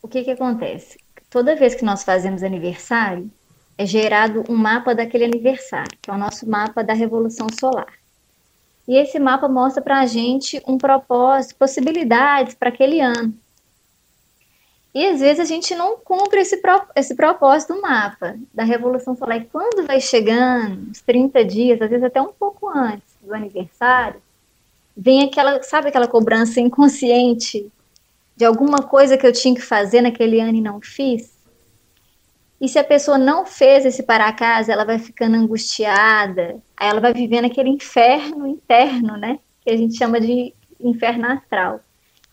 O 0.01 0.07
que 0.07 0.23
que 0.23 0.31
acontece? 0.31 0.97
Toda 1.29 1.57
vez 1.57 1.75
que 1.75 1.83
nós 1.83 2.05
fazemos 2.05 2.41
aniversário, 2.41 3.29
é 3.77 3.85
gerado 3.85 4.45
um 4.47 4.55
mapa 4.55 4.95
daquele 4.95 5.25
aniversário, 5.25 5.97
que 6.01 6.09
é 6.09 6.13
o 6.13 6.17
nosso 6.17 6.49
mapa 6.49 6.81
da 6.81 6.93
Revolução 6.93 7.47
Solar. 7.59 7.98
E 8.89 8.97
esse 8.97 9.19
mapa 9.19 9.47
mostra 9.47 9.83
para 9.83 9.99
a 9.99 10.07
gente 10.07 10.59
um 10.67 10.75
propósito, 10.75 11.55
possibilidades 11.57 12.55
para 12.55 12.69
aquele 12.69 12.99
ano. 12.99 13.35
E 14.95 15.05
às 15.05 15.19
vezes 15.19 15.39
a 15.39 15.45
gente 15.45 15.75
não 15.75 15.97
cumpre 15.97 16.39
esse, 16.39 16.57
pro, 16.57 16.81
esse 16.95 17.13
propósito 17.13 17.75
do 17.75 17.81
mapa, 17.83 18.35
da 18.51 18.63
Revolução 18.63 19.15
Solar. 19.15 19.37
E 19.37 19.45
quando 19.45 19.85
vai 19.85 20.01
chegando, 20.01 20.89
uns 20.89 21.01
30 21.01 21.45
dias, 21.45 21.79
às 21.79 21.87
vezes 21.87 22.03
até 22.03 22.19
um 22.19 22.33
pouco 22.33 22.67
antes 22.67 23.07
do 23.21 23.31
aniversário, 23.31 24.19
vem 24.97 25.23
aquela, 25.23 25.61
sabe 25.61 25.89
aquela 25.89 26.07
cobrança 26.07 26.59
inconsciente 26.59 27.71
de 28.35 28.43
alguma 28.43 28.79
coisa 28.79 29.19
que 29.19 29.27
eu 29.27 29.31
tinha 29.31 29.53
que 29.53 29.61
fazer 29.61 30.01
naquele 30.01 30.39
ano 30.39 30.57
e 30.57 30.61
não 30.61 30.81
fiz? 30.81 31.31
E 32.59 32.67
se 32.67 32.77
a 32.77 32.83
pessoa 32.83 33.17
não 33.17 33.45
fez 33.45 33.85
esse 33.85 34.03
para 34.03 34.31
casa, 34.33 34.73
ela 34.73 34.83
vai 34.83 34.99
ficando 34.99 35.37
angustiada, 35.37 36.61
aí 36.75 36.89
ela 36.89 36.99
vai 36.99 37.13
vivendo 37.13 37.45
aquele 37.45 37.69
inferno 37.69 38.45
interno, 38.45 39.15
né? 39.15 39.39
Que 39.61 39.71
a 39.71 39.77
gente 39.77 39.97
chama 39.97 40.19
de 40.19 40.53
inferno 40.79 41.25
astral. 41.27 41.79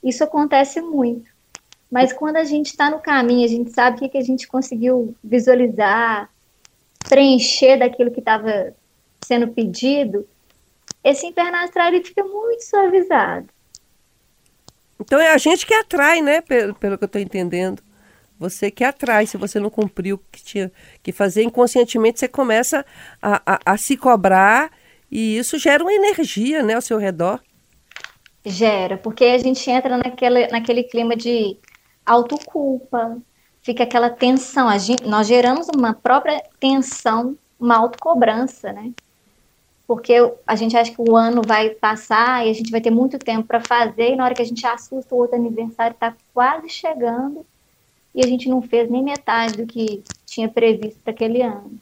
Isso 0.02 0.24
acontece 0.24 0.80
muito. 0.80 1.30
Mas 1.90 2.12
quando 2.12 2.36
a 2.36 2.44
gente 2.44 2.66
está 2.66 2.90
no 2.90 2.98
caminho, 2.98 3.44
a 3.44 3.48
gente 3.48 3.70
sabe 3.70 3.96
o 3.96 4.00
que, 4.00 4.08
que 4.08 4.18
a 4.18 4.22
gente 4.22 4.48
conseguiu 4.48 5.14
visualizar, 5.22 6.28
preencher 7.08 7.78
daquilo 7.78 8.10
que 8.10 8.18
estava 8.18 8.74
sendo 9.24 9.48
pedido, 9.48 10.26
esse 11.02 11.26
inferno 11.26 11.56
astral 11.58 11.88
ele 11.88 12.02
fica 12.02 12.24
muito 12.24 12.62
suavizado. 12.62 13.48
Então 15.00 15.20
é 15.20 15.32
a 15.32 15.38
gente 15.38 15.64
que 15.64 15.74
atrai, 15.74 16.20
né? 16.20 16.40
Pelo, 16.40 16.74
pelo 16.74 16.98
que 16.98 17.04
eu 17.04 17.06
estou 17.06 17.20
entendendo. 17.20 17.82
Você 18.38 18.70
que 18.70 18.84
atrai, 18.84 19.26
se 19.26 19.36
você 19.36 19.58
não 19.58 19.70
cumpriu 19.70 20.16
o 20.16 20.20
que 20.30 20.44
tinha 20.44 20.70
que 21.02 21.10
fazer, 21.10 21.42
inconscientemente 21.42 22.20
você 22.20 22.28
começa 22.28 22.84
a, 23.20 23.42
a, 23.46 23.60
a 23.64 23.76
se 23.76 23.96
cobrar 23.96 24.70
e 25.10 25.38
isso 25.38 25.58
gera 25.58 25.82
uma 25.82 25.92
energia 25.92 26.62
né, 26.62 26.74
ao 26.74 26.82
seu 26.82 26.98
redor. 26.98 27.40
Gera, 28.44 28.96
porque 28.96 29.24
a 29.24 29.38
gente 29.38 29.68
entra 29.70 29.96
naquele, 29.96 30.46
naquele 30.48 30.84
clima 30.84 31.16
de 31.16 31.56
autoculpa, 32.04 33.16
fica 33.62 33.82
aquela 33.82 34.10
tensão. 34.10 34.76
Gente, 34.78 35.04
nós 35.04 35.26
geramos 35.26 35.68
uma 35.74 35.94
própria 35.94 36.42
tensão, 36.60 37.36
uma 37.58 37.76
autocobrança, 37.76 38.72
né? 38.72 38.92
Porque 39.86 40.14
a 40.46 40.54
gente 40.56 40.76
acha 40.76 40.92
que 40.92 41.00
o 41.00 41.16
ano 41.16 41.42
vai 41.44 41.70
passar 41.70 42.46
e 42.46 42.50
a 42.50 42.52
gente 42.52 42.70
vai 42.70 42.80
ter 42.80 42.90
muito 42.90 43.18
tempo 43.18 43.46
para 43.46 43.60
fazer, 43.60 44.12
e 44.12 44.16
na 44.16 44.24
hora 44.24 44.34
que 44.34 44.42
a 44.42 44.46
gente 44.46 44.66
assusta 44.66 45.14
o 45.14 45.18
outro 45.18 45.36
aniversário 45.36 45.94
está 45.94 46.14
quase 46.34 46.68
chegando, 46.68 47.46
e 48.16 48.24
a 48.24 48.26
gente 48.26 48.48
não 48.48 48.62
fez 48.62 48.90
nem 48.90 49.04
metade 49.04 49.58
do 49.58 49.66
que 49.66 50.02
tinha 50.24 50.48
previsto 50.48 50.98
para 51.04 51.12
aquele 51.12 51.42
ano. 51.42 51.78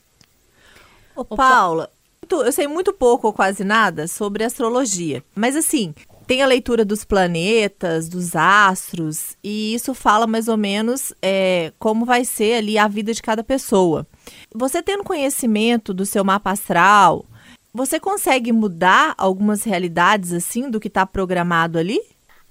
Ô, 1.15 1.25
Paula, 1.25 1.89
eu 2.29 2.51
sei 2.51 2.67
muito 2.67 2.93
pouco 2.93 3.29
ou 3.29 3.33
quase 3.33 3.63
nada 3.63 4.09
sobre 4.09 4.43
astrologia, 4.43 5.23
mas 5.33 5.55
assim, 5.55 5.95
tem 6.27 6.43
a 6.43 6.47
leitura 6.47 6.85
dos 6.85 7.05
planetas, 7.05 8.09
dos 8.09 8.35
astros, 8.35 9.37
e 9.45 9.75
isso 9.75 9.95
fala 9.95 10.27
mais 10.27 10.49
ou 10.49 10.57
menos 10.57 11.13
é, 11.23 11.73
como 11.79 12.05
vai 12.05 12.25
ser 12.25 12.55
ali 12.55 12.77
a 12.79 12.89
vida 12.89 13.13
de 13.13 13.23
cada 13.23 13.45
pessoa. 13.45 14.05
Você 14.53 14.83
tendo 14.83 15.05
conhecimento 15.05 15.95
do 15.95 16.05
seu 16.05 16.25
mapa 16.25 16.51
astral, 16.51 17.25
você 17.73 18.01
consegue 18.01 18.51
mudar 18.53 19.15
algumas 19.17 19.63
realidades 19.63 20.33
assim 20.33 20.69
do 20.69 20.81
que 20.81 20.89
está 20.89 21.07
programado 21.07 21.79
ali? 21.79 22.01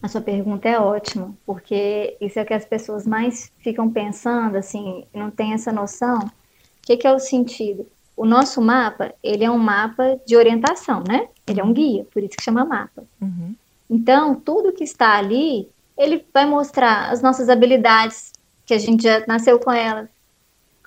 A 0.04 0.10
sua 0.10 0.20
pergunta 0.20 0.68
é 0.68 0.78
ótima, 0.78 1.34
porque 1.46 2.18
isso 2.20 2.38
é 2.38 2.42
o 2.42 2.46
que 2.46 2.54
as 2.54 2.66
pessoas 2.66 3.08
mais 3.08 3.50
ficam 3.60 3.90
pensando, 3.90 4.58
assim, 4.58 5.06
não 5.14 5.32
tem 5.32 5.54
essa 5.54 5.72
noção. 5.72 6.20
O 6.20 6.32
que, 6.82 6.98
que 6.98 7.08
é 7.08 7.14
o 7.14 7.20
sentido? 7.20 7.88
O 8.14 8.26
nosso 8.26 8.62
mapa, 8.62 9.14
ele 9.24 9.46
é 9.46 9.50
um 9.50 9.58
mapa 9.58 10.20
de 10.28 10.36
orientação, 10.36 11.02
né? 11.08 11.30
Ele 11.48 11.62
é 11.62 11.64
um 11.64 11.72
guia, 11.72 12.06
por 12.12 12.22
isso 12.22 12.36
que 12.36 12.44
chama 12.44 12.66
mapa. 12.66 13.06
Uhum. 13.22 13.56
Então, 13.90 14.36
tudo 14.36 14.74
que 14.74 14.84
está 14.84 15.18
ali, 15.18 15.70
ele 15.98 16.26
vai 16.34 16.46
mostrar 16.46 17.10
as 17.10 17.22
nossas 17.22 17.48
habilidades, 17.48 18.34
que 18.66 18.74
a 18.74 18.80
gente 18.80 19.04
já 19.04 19.26
nasceu 19.26 19.58
com 19.58 19.72
elas, 19.72 20.10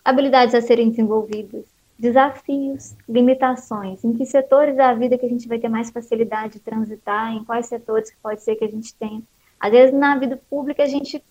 habilidades 0.04 0.54
a 0.54 0.60
serem 0.60 0.90
desenvolvidas, 0.90 1.64
desafios, 1.98 2.94
limitações, 3.08 4.04
em 4.04 4.12
que 4.12 4.26
setores 4.26 4.76
da 4.76 4.92
vida 4.92 5.16
que 5.16 5.24
a 5.24 5.28
gente 5.28 5.48
vai 5.48 5.58
ter 5.58 5.68
mais 5.68 5.90
facilidade 5.90 6.54
de 6.54 6.60
transitar, 6.60 7.32
em 7.32 7.42
quais 7.44 7.66
setores 7.66 8.10
que 8.10 8.16
pode 8.18 8.42
ser 8.42 8.56
que 8.56 8.64
a 8.64 8.70
gente 8.70 8.94
tenha. 8.94 9.22
Às 9.58 9.70
vezes 9.70 9.94
na 9.94 10.18
vida 10.18 10.40
pública 10.50 10.82
a 10.82 10.86
gente 10.86 11.22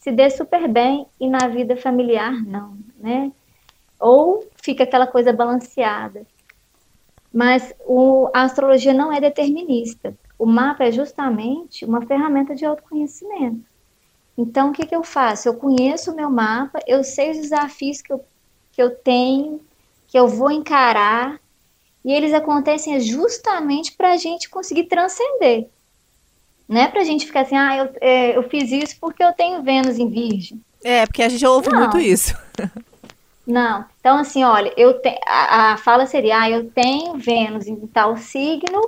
se 0.00 0.10
dê 0.10 0.28
super 0.30 0.66
bem 0.66 1.06
e 1.20 1.28
na 1.28 1.46
vida 1.46 1.76
familiar 1.76 2.32
não, 2.44 2.76
né? 2.98 3.30
Ou 4.00 4.44
fica 4.60 4.82
aquela 4.82 5.06
coisa 5.06 5.32
balanceada. 5.32 6.26
Mas 7.32 7.72
o, 7.86 8.28
a 8.34 8.42
astrologia 8.42 8.92
não 8.92 9.12
é 9.12 9.20
determinista. 9.20 10.14
O 10.36 10.44
mapa 10.44 10.84
é 10.84 10.90
justamente 10.90 11.84
uma 11.84 12.04
ferramenta 12.04 12.52
de 12.52 12.64
autoconhecimento. 12.64 13.64
Então, 14.36 14.70
o 14.70 14.72
que, 14.72 14.84
que 14.84 14.96
eu 14.96 15.04
faço? 15.04 15.48
Eu 15.48 15.54
conheço 15.54 16.10
o 16.10 16.16
meu 16.16 16.28
mapa, 16.28 16.80
eu 16.86 17.04
sei 17.04 17.30
os 17.30 17.38
desafios 17.38 18.02
que 18.02 18.12
eu, 18.12 18.24
que 18.72 18.82
eu 18.82 18.90
tenho, 18.90 19.60
que 20.12 20.18
eu 20.18 20.28
vou 20.28 20.50
encarar, 20.50 21.40
e 22.04 22.12
eles 22.12 22.34
acontecem 22.34 23.00
justamente 23.00 23.92
para 23.92 24.12
a 24.12 24.16
gente 24.18 24.50
conseguir 24.50 24.84
transcender. 24.84 25.68
Não 26.68 26.82
é 26.82 26.86
para 26.86 27.00
a 27.00 27.04
gente 27.04 27.24
ficar 27.24 27.40
assim, 27.40 27.56
ah, 27.56 27.76
eu, 27.78 27.96
é, 27.98 28.36
eu 28.36 28.42
fiz 28.42 28.70
isso 28.70 28.94
porque 29.00 29.24
eu 29.24 29.32
tenho 29.32 29.62
Vênus 29.62 29.98
em 29.98 30.10
Virgem. 30.10 30.60
É, 30.84 31.06
porque 31.06 31.22
a 31.22 31.30
gente 31.30 31.46
ouve 31.46 31.70
Não. 31.70 31.78
muito 31.78 31.98
isso. 31.98 32.36
Não. 33.46 33.86
Então, 34.00 34.18
assim, 34.18 34.44
olha, 34.44 34.70
eu 34.76 35.00
te, 35.00 35.18
a, 35.26 35.72
a 35.72 35.76
fala 35.78 36.04
seria, 36.04 36.42
ah, 36.42 36.50
eu 36.50 36.70
tenho 36.70 37.16
Vênus 37.16 37.66
em 37.66 37.74
tal 37.86 38.14
signo, 38.18 38.86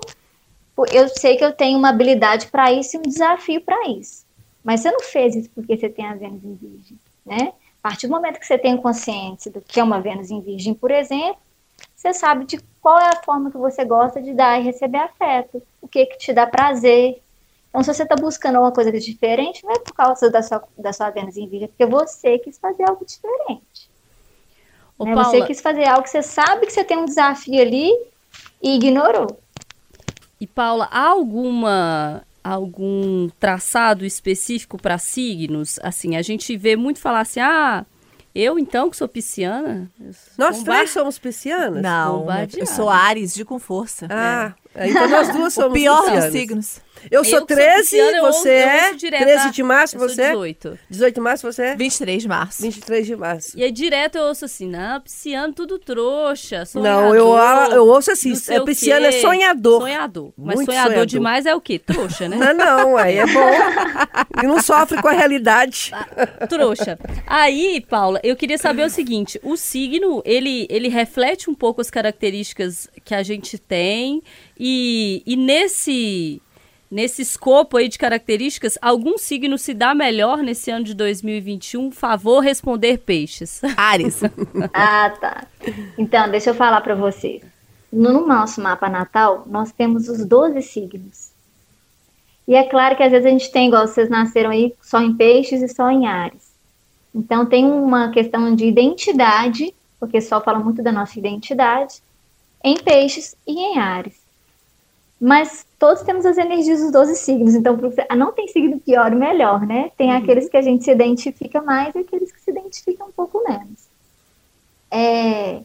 eu 0.93 1.09
sei 1.09 1.39
que 1.39 1.45
eu 1.45 1.53
tenho 1.53 1.79
uma 1.79 1.89
habilidade 1.89 2.49
para 2.49 2.71
isso 2.71 2.97
e 2.97 2.99
um 2.99 3.03
desafio 3.03 3.63
para 3.63 3.89
isso. 3.89 4.27
Mas 4.63 4.81
você 4.81 4.91
não 4.91 5.01
fez 5.01 5.35
isso 5.35 5.49
porque 5.55 5.75
você 5.75 5.89
tem 5.89 6.05
a 6.05 6.15
Vênus 6.15 6.45
em 6.45 6.55
Virgem, 6.55 6.99
né? 7.25 7.55
A 7.85 7.91
partir 7.91 8.07
do 8.07 8.15
momento 8.15 8.41
que 8.41 8.47
você 8.47 8.57
tem 8.57 8.79
consciência 8.79 9.51
do 9.51 9.61
que 9.61 9.79
é 9.79 9.85
uma 9.85 10.01
Vênus 10.01 10.31
em 10.31 10.41
Virgem, 10.41 10.73
por 10.73 10.91
exemplo, 10.91 11.37
você 11.95 12.15
sabe 12.15 12.47
de 12.47 12.59
qual 12.81 12.99
é 12.99 13.11
a 13.11 13.23
forma 13.23 13.51
que 13.51 13.59
você 13.59 13.85
gosta 13.85 14.23
de 14.23 14.33
dar 14.33 14.59
e 14.59 14.65
receber 14.65 14.97
afeto, 14.97 15.63
o 15.83 15.87
que 15.87 16.07
que 16.07 16.17
te 16.17 16.33
dá 16.33 16.47
prazer. 16.47 17.23
Então, 17.69 17.83
se 17.83 17.93
você 17.93 18.05
está 18.05 18.17
buscando 18.17 18.55
alguma 18.57 18.73
coisa 18.73 18.91
diferente, 18.91 19.63
não 19.63 19.73
é 19.73 19.79
por 19.81 19.93
causa 19.93 20.31
da 20.31 20.43
sua, 20.43 20.65
da 20.79 20.95
sua 20.95 21.11
Vênus 21.11 21.37
em 21.37 21.47
Virgem, 21.47 21.67
é 21.67 21.69
porque 21.69 21.85
você 21.85 22.39
quis 22.39 22.57
fazer 22.57 22.89
algo 22.89 23.05
diferente. 23.05 23.91
Ô, 24.99 25.05
né? 25.05 25.15
Você 25.17 25.45
quis 25.45 25.61
fazer 25.61 25.87
algo 25.87 26.05
que 26.05 26.11
você 26.11 26.23
sabe 26.23 26.65
que 26.65 26.73
você 26.73 26.85
tem 26.85 26.97
um 26.97 27.05
desafio 27.05 27.61
ali 27.61 27.91
e 28.63 28.77
ignorou. 28.77 29.39
E 30.41 30.47
Paula, 30.47 30.89
há 30.91 31.09
alguma 31.09 32.23
algum 32.45 33.29
traçado 33.41 34.05
específico 34.05 34.77
para 34.77 34.99
signos? 34.99 35.81
Assim, 35.83 36.15
a 36.15 36.23
gente 36.23 36.57
vê 36.57 36.77
muito 36.77 37.01
falar 37.01 37.21
assim, 37.21 37.41
ah, 37.41 37.85
Eu, 38.35 38.59
então, 38.59 38.91
que 38.91 38.97
sou 38.97 39.09
pisciana. 39.09 39.89
Nós 40.37 40.63
três 40.63 40.91
somos 40.91 41.19
piscianas? 41.19 41.81
Não, 41.83 42.27
eu 42.57 42.67
sou 42.67 42.91
Ares, 42.91 43.33
de 43.33 43.45
com 43.45 43.59
força. 43.59 44.09
Ah, 44.11 44.53
é. 44.75 44.91
então 44.91 45.09
nós 45.09 45.29
duas 45.33 45.55
somos 45.55 45.71
o 45.71 45.73
pior 45.73 46.03
piscianas. 46.03 46.25
dos 46.25 46.33
signos. 46.33 46.81
Eu 47.11 47.25
sou 47.25 47.41
Eu 47.41 47.47
que 47.47 47.55
sou 47.55 47.63
13, 47.65 47.81
pisciana, 47.83 48.17
eu 48.19 48.23
você 48.25 48.27
ouço- 48.37 48.49
eu 48.49 48.53
é 48.55 48.87
ouço 48.89 48.97
direto 48.97 49.23
13 49.23 49.47
a- 49.47 49.51
de 49.51 49.63
março, 49.63 49.99
você 49.99 50.23
é 50.23 50.27
18. 50.31 50.79
18 50.91 51.15
de 51.15 51.21
março, 51.21 51.53
você 51.53 51.63
é 51.63 51.77
23 51.77 52.23
de 52.23 52.29
março. 52.29 52.63
23 52.63 53.07
de 53.07 53.17
março. 53.17 53.59
E 53.59 53.63
aí 53.65 53.71
direto 53.71 54.17
eu 54.17 54.25
ouço 54.25 54.45
assim, 54.45 54.69
não, 54.69 55.01
pisciano 55.01 55.53
tudo 55.53 55.79
trouxa, 55.79 56.59
Não, 56.75 57.11
sonhador, 57.11 57.15
eu, 57.71 57.77
eu 57.77 57.87
ouço 57.87 58.11
assim, 58.11 58.31
não 58.49 58.57
é 58.57 58.61
pisciano 58.65 59.07
é 59.07 59.13
sonhador. 59.13 59.81
Sonhador. 59.83 60.33
Mas 60.37 60.57
Muito 60.57 60.67
sonhador, 60.71 60.89
sonhador. 60.93 61.07
demais 61.07 61.47
é 61.47 61.55
o 61.55 61.61
quê? 61.61 61.79
Trouxa, 61.79 62.29
né? 62.29 62.37
Não, 62.55 62.55
não, 62.55 62.97
aí 62.97 63.19
é 63.19 63.27
bom. 63.27 63.51
e 64.43 64.47
não 64.47 64.61
sofre 64.63 65.01
com 65.01 65.09
a 65.09 65.13
realidade. 65.13 65.93
Trouxa. 66.49 66.99
Aí, 67.27 67.81
Paula, 67.89 68.21
eu 68.23 68.37
queria 68.37 68.59
saber 68.59 68.85
o 68.85 68.91
seguinte: 68.91 69.39
o 69.43 69.57
signo, 69.57 70.23
ele, 70.25 70.67
ele 70.71 70.89
reflete 70.89 71.49
um 71.51 71.55
pouco 71.55 71.81
as 71.81 71.91
características 71.91 72.89
que 73.05 73.15
a 73.15 73.23
gente 73.23 73.59
tem, 73.59 74.23
e, 74.59 75.23
e 75.27 75.37
nesse. 75.37 76.41
Nesse 76.91 77.23
escopo 77.23 77.77
aí 77.77 77.89
de 77.89 77.99
características, 77.99 78.79
algum 78.81 79.19
signo 79.19 79.59
se 79.59 79.75
dá 79.75 79.95
melhor 79.95 80.39
nesse 80.39 80.71
ano 80.71 80.85
de 80.85 80.95
2021? 80.95 81.91
Favor 81.91 82.41
responder 82.41 82.99
peixes. 82.99 83.61
Ares. 83.77 84.21
Ah, 84.73 85.11
tá. 85.11 85.47
Então, 85.99 86.31
deixa 86.31 86.51
eu 86.51 86.55
falar 86.55 86.81
para 86.83 86.95
vocês. 86.95 87.43
No 87.93 88.27
nosso 88.27 88.61
mapa 88.61 88.89
natal, 88.89 89.45
nós 89.47 89.73
temos 89.73 90.09
os 90.09 90.25
12 90.25 90.63
signos. 90.63 91.31
E 92.47 92.55
é 92.55 92.65
claro 92.65 92.97
que 92.97 93.03
às 93.03 93.11
vezes 93.11 93.27
a 93.27 93.31
gente 93.31 93.51
tem, 93.51 93.69
igual 93.69 93.87
vocês 93.87 94.11
nasceram 94.11 94.51
aí, 94.51 94.75
só 94.83 95.01
em 95.01 95.15
peixes 95.15 95.63
e 95.63 95.69
só 95.69 95.91
em 95.91 96.07
ares. 96.07 96.53
Então, 97.15 97.47
tem 97.47 97.65
uma 97.65 98.11
questão 98.11 98.55
de 98.55 98.67
identidade, 98.67 99.75
porque 99.99 100.21
só 100.21 100.41
fala 100.41 100.59
muito 100.59 100.83
da 100.83 100.93
nossa 100.93 101.19
identidade, 101.19 102.03
em 102.63 102.77
peixes 102.77 103.37
e 103.47 103.53
em 103.53 103.79
ares. 103.79 104.24
Mas 105.27 105.65
todos 105.79 106.03
temos 106.03 106.27
as 106.27 106.37
energias 106.37 106.81
dos 106.83 106.93
12 106.93 107.17
signos, 107.17 107.55
então 107.55 107.79
pro- 107.79 107.91
não 108.15 108.31
tem 108.33 108.47
signo 108.49 108.79
pior 108.79 109.11
ou 109.11 109.19
melhor, 109.19 109.65
né? 109.67 109.91
Tem 109.97 110.13
aqueles 110.13 110.51
que 110.51 110.57
a 110.59 110.61
gente 110.61 110.85
se 110.85 110.91
identifica 110.91 111.63
mais 111.63 111.95
e 111.95 111.99
aqueles 112.01 112.31
que 112.31 112.39
se 112.43 112.51
identificam 112.51 113.09
um 113.09 113.13
pouco 113.13 113.43
menos. 113.49 113.89
É, 114.91 115.63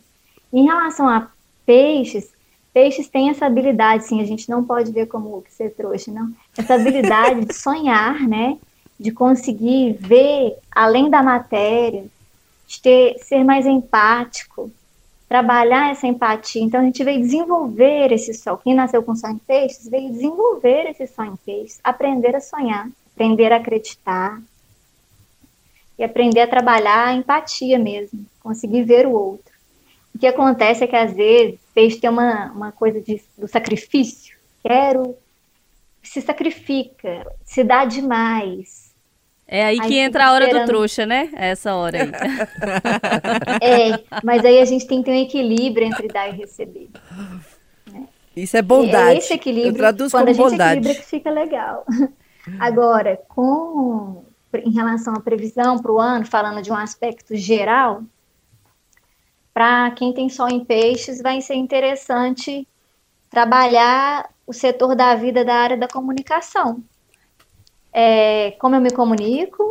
em 0.53 0.63
relação 0.63 1.09
a 1.09 1.27
peixes, 1.65 2.29
peixes 2.73 3.09
têm 3.09 3.29
essa 3.29 3.47
habilidade, 3.47 4.05
sim, 4.05 4.21
a 4.21 4.25
gente 4.25 4.49
não 4.49 4.63
pode 4.63 4.93
ver 4.93 5.07
como 5.07 5.41
que 5.41 5.51
ser 5.51 5.71
trouxa, 5.75 6.09
não. 6.09 6.31
Essa 6.57 6.75
habilidade 6.75 7.43
de 7.43 7.53
sonhar, 7.67 8.17
né? 8.29 8.57
De 8.97 9.11
conseguir 9.11 9.91
ver 9.99 10.55
além 10.71 11.09
da 11.09 11.21
matéria, 11.21 12.05
de 12.65 12.81
ter, 12.81 13.17
ser 13.19 13.43
mais 13.43 13.65
empático, 13.65 14.71
trabalhar 15.29 15.91
essa 15.91 16.07
empatia. 16.07 16.63
Então 16.63 16.81
a 16.81 16.83
gente 16.83 17.03
veio 17.03 17.21
desenvolver 17.21 18.11
esse 18.11 18.33
sol. 18.33 18.57
Quem 18.57 18.73
nasceu 18.73 19.03
com 19.03 19.15
sol 19.15 19.29
em 19.29 19.37
peixes 19.37 19.87
veio 19.87 20.11
desenvolver 20.11 20.89
esse 20.89 21.05
sol 21.05 21.25
em 21.25 21.35
peixes, 21.35 21.79
aprender 21.83 22.35
a 22.35 22.41
sonhar, 22.41 22.89
aprender 23.13 23.53
a 23.53 23.57
acreditar 23.57 24.41
e 25.99 26.03
aprender 26.03 26.41
a 26.41 26.47
trabalhar 26.47 27.09
a 27.09 27.13
empatia 27.13 27.77
mesmo, 27.77 28.25
conseguir 28.41 28.83
ver 28.83 29.05
o 29.05 29.11
outro. 29.11 29.53
O 30.15 30.17
que 30.17 30.25
acontece 30.25 30.83
é 30.83 30.87
que 30.87 30.95
às 30.95 31.13
vezes 31.13 31.59
peixe 31.75 31.99
tem 31.99 32.09
uma, 32.09 32.51
uma 32.51 32.71
coisa 32.71 32.99
de, 32.99 33.21
do 33.37 33.47
sacrifício. 33.47 34.35
Quero, 34.63 35.15
se 36.01 36.21
sacrifica, 36.21 37.31
se 37.45 37.63
dá 37.63 37.85
demais. 37.85 38.88
É 39.51 39.65
aí 39.65 39.79
Aí 39.79 39.87
que 39.87 39.97
entra 39.97 40.27
a 40.27 40.31
hora 40.33 40.45
do 40.45 40.49
esperando. 40.49 40.67
trouxa, 40.67 41.05
né? 41.07 41.29
Essa 41.33 41.73
hora 41.73 42.03
aí. 42.03 42.11
É, 43.61 43.99
mas 44.23 44.45
aí 44.45 44.59
a 44.59 44.65
gente 44.65 44.85
tem 44.85 44.99
que 44.99 45.05
ter 45.05 45.11
um 45.17 45.21
equilíbrio 45.21 45.87
entre 45.87 46.07
dar 46.07 46.29
e 46.29 46.33
receber. 46.33 46.89
Isso 48.35 48.55
é 48.55 48.61
bondade. 48.61 49.15
É 49.15 49.17
esse 49.17 49.33
equilíbrio, 49.33 49.71
Eu 49.71 49.75
traduzo 49.75 50.11
quando 50.11 50.27
como 50.27 50.29
a 50.29 50.33
gente 50.33 50.51
bondade. 50.51 50.79
equilibra 50.79 51.01
que 51.01 51.09
fica 51.09 51.29
legal. 51.31 51.83
Agora, 52.59 53.19
com 53.27 54.23
em 54.53 54.71
relação 54.71 55.13
à 55.15 55.19
previsão 55.19 55.77
para 55.79 55.91
o 55.91 55.99
ano, 55.99 56.25
falando 56.25 56.61
de 56.61 56.71
um 56.71 56.75
aspecto 56.75 57.35
geral, 57.35 58.03
para 59.53 59.91
quem 59.91 60.13
tem 60.13 60.29
sol 60.29 60.47
em 60.47 60.63
peixes, 60.63 61.21
vai 61.21 61.41
ser 61.41 61.55
interessante 61.55 62.67
trabalhar 63.29 64.29
o 64.45 64.53
setor 64.53 64.95
da 64.95 65.13
vida 65.15 65.43
da 65.43 65.55
área 65.55 65.77
da 65.77 65.87
comunicação. 65.87 66.83
É, 67.93 68.51
como 68.53 68.75
eu 68.75 68.81
me 68.81 68.91
comunico, 68.91 69.63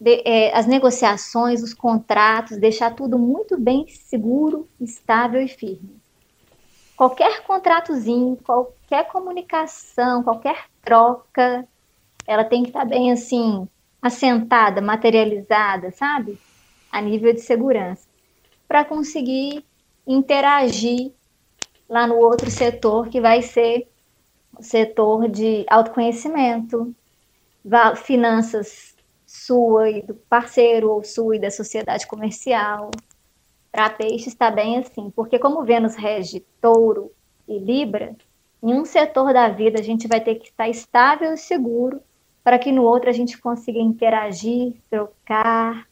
de- 0.00 0.22
é, 0.26 0.56
as 0.56 0.66
negociações, 0.66 1.62
os 1.62 1.74
contratos, 1.74 2.58
deixar 2.58 2.94
tudo 2.94 3.18
muito 3.18 3.58
bem 3.58 3.86
seguro, 3.88 4.68
estável 4.80 5.40
e 5.42 5.48
firme. 5.48 6.00
Qualquer 6.96 7.42
contratozinho, 7.44 8.36
qualquer 8.44 9.06
comunicação, 9.08 10.22
qualquer 10.22 10.66
troca, 10.82 11.66
ela 12.26 12.44
tem 12.44 12.62
que 12.62 12.70
estar 12.70 12.84
bem 12.86 13.12
assim, 13.12 13.68
assentada, 14.02 14.82
materializada, 14.82 15.90
sabe? 15.92 16.40
A 16.90 17.02
nível 17.02 17.32
de 17.34 17.40
segurança, 17.40 18.08
para 18.68 18.84
conseguir 18.84 19.66
interagir 20.06 21.14
lá 21.88 22.06
no 22.06 22.16
outro 22.16 22.50
setor, 22.50 23.08
que 23.08 23.20
vai 23.20 23.42
ser 23.42 23.88
o 24.58 24.62
setor 24.62 25.28
de 25.28 25.64
autoconhecimento, 25.68 26.94
finanças 27.96 28.94
sua 29.26 29.90
e 29.90 30.02
do 30.02 30.14
parceiro, 30.14 30.90
ou 30.90 31.02
sua 31.02 31.36
e 31.36 31.40
da 31.40 31.50
sociedade 31.50 32.06
comercial, 32.06 32.90
para 33.72 33.90
peixe 33.90 34.28
está 34.28 34.50
bem 34.50 34.78
assim, 34.78 35.10
porque 35.10 35.38
como 35.38 35.64
Vênus 35.64 35.96
rege 35.96 36.40
touro 36.60 37.10
e 37.48 37.58
libra, 37.58 38.14
em 38.62 38.72
um 38.72 38.84
setor 38.84 39.32
da 39.32 39.48
vida 39.48 39.80
a 39.80 39.82
gente 39.82 40.06
vai 40.06 40.20
ter 40.20 40.36
que 40.36 40.48
estar 40.48 40.68
estável 40.68 41.32
e 41.32 41.36
seguro 41.36 42.00
para 42.44 42.58
que 42.58 42.70
no 42.70 42.82
outro 42.82 43.10
a 43.10 43.12
gente 43.12 43.36
consiga 43.38 43.78
interagir, 43.78 44.74
trocar. 44.88 45.86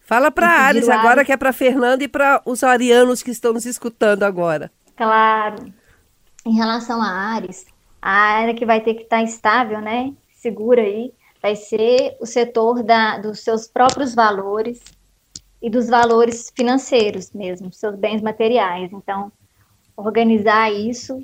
Fala 0.00 0.30
para 0.30 0.48
Ares. 0.48 0.88
agora, 0.88 1.24
que 1.24 1.32
é 1.32 1.36
para 1.36 1.52
Fernanda 1.52 2.04
e 2.04 2.08
para 2.08 2.40
os 2.44 2.62
arianos 2.62 3.22
que 3.22 3.30
estão 3.30 3.52
nos 3.52 3.66
escutando 3.66 4.22
agora. 4.22 4.70
Claro. 4.94 5.72
Em 6.44 6.54
relação 6.54 7.02
a 7.02 7.08
Ares, 7.08 7.66
a 8.06 8.38
área 8.38 8.54
que 8.54 8.64
vai 8.64 8.80
ter 8.80 8.94
que 8.94 9.02
estar 9.02 9.20
estável, 9.24 9.80
né? 9.80 10.14
Segura 10.30 10.80
aí, 10.80 11.12
vai 11.42 11.56
ser 11.56 12.16
o 12.20 12.24
setor 12.24 12.84
da, 12.84 13.18
dos 13.18 13.40
seus 13.40 13.66
próprios 13.66 14.14
valores 14.14 14.80
e 15.60 15.68
dos 15.68 15.88
valores 15.88 16.52
financeiros 16.54 17.32
mesmo, 17.32 17.72
seus 17.72 17.96
bens 17.96 18.22
materiais. 18.22 18.92
Então, 18.92 19.32
organizar 19.96 20.72
isso, 20.72 21.20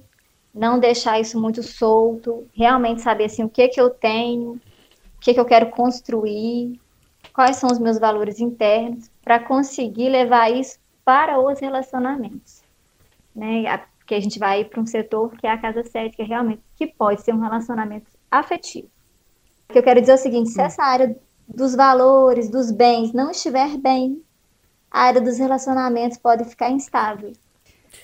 não 0.53 0.81
deixar 0.81 1.21
isso 1.21 1.41
muito 1.41 1.63
solto, 1.63 2.49
realmente 2.53 3.01
saber 3.01 3.27
assim, 3.27 3.45
o 3.45 3.49
que 3.49 3.69
que 3.69 3.81
eu 3.81 3.89
tenho, 3.89 4.55
o 4.55 4.61
que 5.21 5.33
que 5.33 5.39
eu 5.39 5.45
quero 5.45 5.71
construir, 5.71 6.81
quais 7.33 7.59
são 7.59 7.71
os 7.71 7.79
meus 7.79 7.97
valores 7.97 8.41
internos, 8.41 9.09
para 9.23 9.39
conseguir 9.39 10.09
levar 10.09 10.51
isso 10.51 10.81
para 11.05 11.39
os 11.39 11.61
relacionamentos 11.61 12.61
né? 13.35 13.67
Porque 14.13 14.21
a 14.21 14.21
gente 14.21 14.39
vai 14.39 14.63
para 14.63 14.79
um 14.79 14.85
setor 14.85 15.33
que 15.39 15.47
é 15.47 15.51
a 15.51 15.57
casa 15.57 15.83
7, 15.83 16.15
que 16.15 16.21
é 16.21 16.25
realmente 16.27 16.61
que 16.77 16.87
pode 16.87 17.23
ser 17.23 17.33
um 17.33 17.41
relacionamento 17.41 18.11
afetivo. 18.31 18.87
O 19.71 19.73
que 19.73 19.79
eu 19.79 19.83
quero 19.83 20.01
dizer 20.01 20.13
é 20.13 20.15
o 20.17 20.19
seguinte: 20.19 20.51
se 20.51 20.61
essa 20.61 20.83
área 20.83 21.17
dos 21.49 21.75
valores, 21.75 22.51
dos 22.51 22.71
bens 22.71 23.15
não 23.15 23.31
estiver 23.31 23.79
bem, 23.79 24.23
a 24.91 25.05
área 25.05 25.19
dos 25.19 25.39
relacionamentos 25.39 26.19
pode 26.19 26.45
ficar 26.45 26.71
instável. 26.71 27.33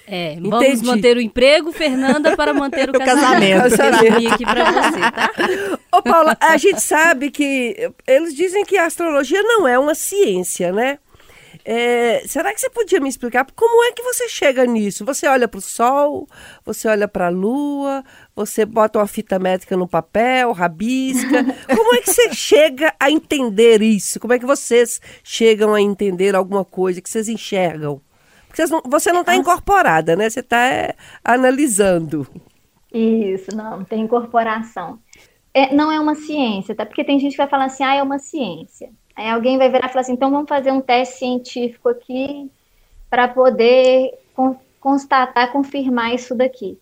É, 0.07 0.37
vamos 0.41 0.65
Entendi. 0.65 0.87
manter 0.87 1.17
o 1.19 1.21
emprego, 1.21 1.73
Fernanda, 1.73 2.35
para 2.35 2.55
manter 2.55 2.89
o, 2.89 2.97
O 2.97 2.99
casamento. 2.99 3.77
casamento. 3.77 4.33
Aqui 4.33 4.45
para 4.47 4.73
você, 4.73 5.01
tá? 5.01 5.31
Ô, 5.93 6.03
Paula, 6.03 6.35
a 6.41 6.57
gente 6.57 6.81
sabe 6.81 7.31
que 7.31 7.93
eles 8.07 8.35
dizem 8.35 8.65
que 8.65 8.79
a 8.79 8.87
astrologia 8.87 9.43
não 9.43 9.69
é 9.69 9.79
uma 9.79 9.95
ciência, 9.95 10.73
né? 10.73 10.99
É, 11.71 12.27
será 12.27 12.55
que 12.55 12.59
você 12.63 12.71
podia 12.71 12.99
me 12.99 13.11
explicar 13.11 13.47
como 13.55 13.85
é 13.85 13.93
que 13.93 14.03
você 14.03 14.27
chega 14.27 14.65
nisso? 14.65 15.05
Você 15.05 15.29
olha 15.29 15.47
para 15.47 15.59
o 15.59 15.61
sol, 15.61 16.27
você 16.65 16.89
olha 16.89 17.07
para 17.07 17.27
a 17.27 17.29
lua, 17.29 18.03
você 18.35 18.65
bota 18.65 18.99
uma 18.99 19.07
fita 19.07 19.39
métrica 19.39 19.77
no 19.77 19.87
papel, 19.87 20.53
rabisca. 20.53 21.45
Como 21.69 21.95
é 21.95 22.01
que 22.01 22.11
você 22.11 22.33
chega 22.33 22.95
a 22.99 23.11
entender 23.11 23.83
isso? 23.83 24.19
Como 24.19 24.33
é 24.33 24.39
que 24.39 24.47
vocês 24.47 24.99
chegam 25.23 25.75
a 25.75 25.81
entender 25.83 26.35
alguma 26.35 26.65
coisa 26.65 27.03
que 27.03 27.11
vocês 27.11 27.29
enxergam? 27.29 28.01
Porque 28.47 28.65
não- 28.65 28.83
você 28.87 29.13
não 29.13 29.21
está 29.21 29.37
incorporada, 29.37 30.17
né? 30.17 30.31
Você 30.31 30.41
está 30.41 30.95
analisando. 31.23 32.27
Isso, 32.91 33.55
não, 33.55 33.85
tem 33.85 34.01
incorporação. 34.01 34.99
É, 35.53 35.75
não 35.75 35.93
é 35.93 36.01
uma 36.01 36.15
ciência, 36.15 36.75
tá? 36.75 36.87
Porque 36.87 37.05
tem 37.05 37.21
gente 37.21 37.33
que 37.33 37.37
vai 37.39 37.47
falar 37.49 37.67
assim, 37.67 37.85
ah, 37.85 37.95
é 37.97 38.03
uma 38.03 38.19
ciência. 38.19 38.89
Aí 39.19 39.29
alguém 39.29 39.59
vai 39.59 39.69
virar 39.69 39.89
e 39.89 39.89
falar 39.89 40.03
assim, 40.03 40.13
então 40.13 40.31
vamos 40.31 40.49
fazer 40.49 40.71
um 40.71 40.81
teste 40.81 41.17
científico 41.17 41.89
aqui 41.89 42.49
para 43.11 43.27
poder 43.27 44.17
con- 44.33 44.57
constatar, 44.79 45.51
confirmar 45.51 46.15
isso 46.15 46.37
daqui. 46.37 46.79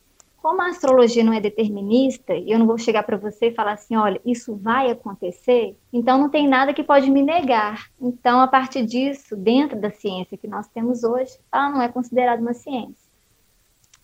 como 0.46 0.62
a 0.62 0.68
astrologia 0.68 1.24
não 1.24 1.32
é 1.32 1.40
determinista, 1.40 2.32
e 2.32 2.52
eu 2.52 2.58
não 2.60 2.68
vou 2.68 2.78
chegar 2.78 3.02
para 3.02 3.16
você 3.16 3.46
e 3.48 3.52
falar 3.52 3.72
assim, 3.72 3.96
olha, 3.96 4.20
isso 4.24 4.54
vai 4.54 4.88
acontecer, 4.88 5.76
então 5.92 6.18
não 6.18 6.28
tem 6.30 6.46
nada 6.46 6.72
que 6.72 6.84
pode 6.84 7.10
me 7.10 7.20
negar. 7.20 7.88
Então, 8.00 8.40
a 8.40 8.46
partir 8.46 8.86
disso, 8.86 9.34
dentro 9.34 9.80
da 9.80 9.90
ciência 9.90 10.38
que 10.38 10.46
nós 10.46 10.68
temos 10.68 11.02
hoje, 11.02 11.36
ela 11.50 11.68
não 11.70 11.82
é 11.82 11.88
considerada 11.88 12.40
uma 12.40 12.54
ciência. 12.54 13.10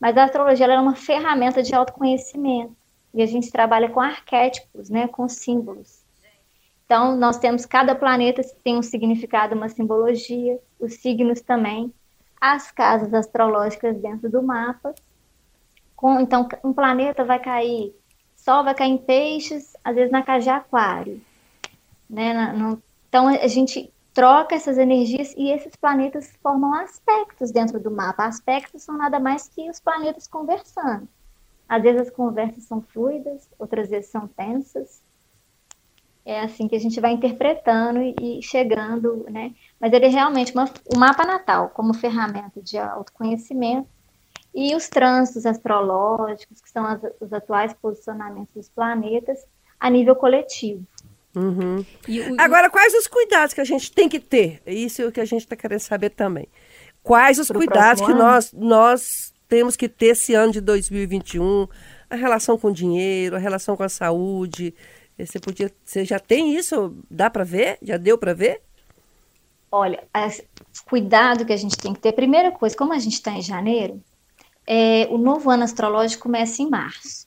Mas 0.01 0.17
a 0.17 0.25
astrologia 0.25 0.67
é 0.67 0.81
uma 0.81 0.97
ferramenta 0.97 1.63
de 1.63 1.73
autoconhecimento, 1.77 2.75
e 3.15 3.23
a 3.23 3.27
gente 3.27 3.53
trabalha 3.53 3.89
com 3.89 4.01
arquétipos, 4.01 4.91
né, 4.91 5.07
com 5.07 5.29
símbolos. 5.29 6.02
Então, 6.93 7.17
nós 7.17 7.39
temos 7.39 7.65
cada 7.65 7.95
planeta 7.95 8.43
tem 8.63 8.77
um 8.77 8.83
significado, 8.83 9.55
uma 9.55 9.71
simbologia, 9.71 10.61
os 10.79 10.97
signos 10.97 11.41
também, 11.41 11.91
as 12.39 12.71
casas 12.71 13.15
astrológicas 13.15 13.97
dentro 13.97 14.29
do 14.29 14.43
mapa, 14.43 14.95
com, 15.97 16.21
então, 16.21 16.47
um 16.63 16.71
planeta 16.71 17.25
vai 17.25 17.39
cair, 17.39 17.95
Sol 18.37 18.63
vai 18.63 18.75
cair 18.75 18.91
em 18.91 18.99
peixes, 18.99 19.75
às 19.83 19.95
vezes 19.95 20.13
na 20.13 20.23
casa 20.23 20.45
de 20.45 20.51
aquário. 20.51 21.23
Né? 22.11 22.35
Na, 22.35 22.53
no, 22.53 22.83
então, 23.09 23.27
a 23.27 23.47
gente 23.47 23.91
troca 24.13 24.55
essas 24.55 24.77
energias 24.77 25.33
e 25.35 25.51
esses 25.51 25.75
planetas 25.75 26.37
formam 26.43 26.75
aspectos 26.75 27.51
dentro 27.51 27.81
do 27.81 27.91
mapa. 27.91 28.27
Aspectos 28.27 28.83
são 28.83 28.99
nada 28.99 29.19
mais 29.19 29.49
que 29.49 29.71
os 29.71 29.81
planetas 29.81 30.29
conversando. 30.29 31.09
Às 31.67 31.83
vezes 31.83 32.03
as 32.03 32.11
conversas 32.11 32.65
são 32.65 32.83
fluidas, 32.83 33.49
outras 33.59 33.89
vezes 33.89 34.11
são 34.11 34.29
tensas. 34.29 35.01
É 36.25 36.41
assim 36.41 36.69
que 36.69 36.77
a 36.77 36.79
gente 36.79 37.01
vai 37.01 37.13
interpretando 37.13 38.01
e, 38.01 38.39
e 38.39 38.43
chegando, 38.43 39.27
né? 39.29 39.53
Mas 39.81 39.93
ele 39.93 40.07
é 40.07 40.09
realmente 40.09 40.53
uma, 40.53 40.71
o 40.95 40.97
mapa 40.97 41.25
natal 41.25 41.71
como 41.71 41.93
ferramenta 41.93 42.63
de 42.63 42.79
autoconhecimento 42.79 43.89
e 44.55 44.75
os 44.77 44.89
trânsitos 44.89 45.47
astrológicos, 45.47 46.61
que 46.61 46.71
são 46.71 46.87
as, 46.87 47.01
os 47.21 47.33
atuais 47.33 47.73
posicionamentos 47.73 48.55
dos 48.55 48.69
planetas, 48.69 49.45
a 49.81 49.91
nível 49.91 50.15
coletivo. 50.15 50.87
Uhum. 51.35 51.79
O, 51.81 51.85
Agora, 52.39 52.69
quais 52.71 52.95
os 52.95 53.07
cuidados 53.07 53.55
que 53.55 53.61
a 53.61 53.65
gente 53.65 53.91
tem 53.91 54.09
que 54.09 54.21
ter? 54.21 54.63
Isso 54.67 55.03
é 55.03 55.07
o 55.07 55.13
que 55.13 55.21
a 55.21 55.25
gente 55.25 55.43
está 55.43 55.57
querendo 55.57 55.81
saber 55.81 56.11
também. 56.11 56.47
Quais 57.03 57.39
os 57.39 57.49
cuidados 57.49 58.05
que 58.05 58.13
nós, 58.13 58.53
nós 58.53 59.33
temos 59.49 59.75
que 59.75 59.89
ter 59.89 60.09
esse 60.09 60.35
ano 60.35 60.53
de 60.53 60.61
2021? 60.61 61.67
A 62.09 62.15
relação 62.15 62.59
com 62.59 62.69
o 62.69 62.73
dinheiro, 62.73 63.35
a 63.35 63.39
relação 63.39 63.77
com 63.77 63.83
a 63.83 63.89
saúde. 63.89 64.75
Você, 65.27 65.39
podia, 65.39 65.73
você 65.85 66.05
já 66.05 66.19
tem 66.19 66.55
isso? 66.55 66.95
Dá 67.11 67.31
para 67.31 67.45
ver? 67.45 67.79
Já 67.83 67.97
deu 67.97 68.19
para 68.19 68.35
ver? 68.35 68.63
Olha, 69.71 70.05
as, 70.13 70.43
cuidado 70.85 71.47
que 71.47 71.53
a 71.53 71.57
gente 71.57 71.77
tem 71.77 71.95
que 71.95 72.01
ter. 72.01 72.13
Primeira 72.13 72.51
coisa, 72.51 72.77
como 72.77 72.93
a 72.93 72.99
gente 72.99 73.15
está 73.15 73.33
em 73.33 73.43
janeiro, 73.43 74.03
é, 74.67 75.07
o 75.11 75.19
novo 75.19 75.51
ano 75.51 75.65
astrológico 75.65 76.25
começa 76.25 76.63
em 76.63 76.69
março. 76.69 77.27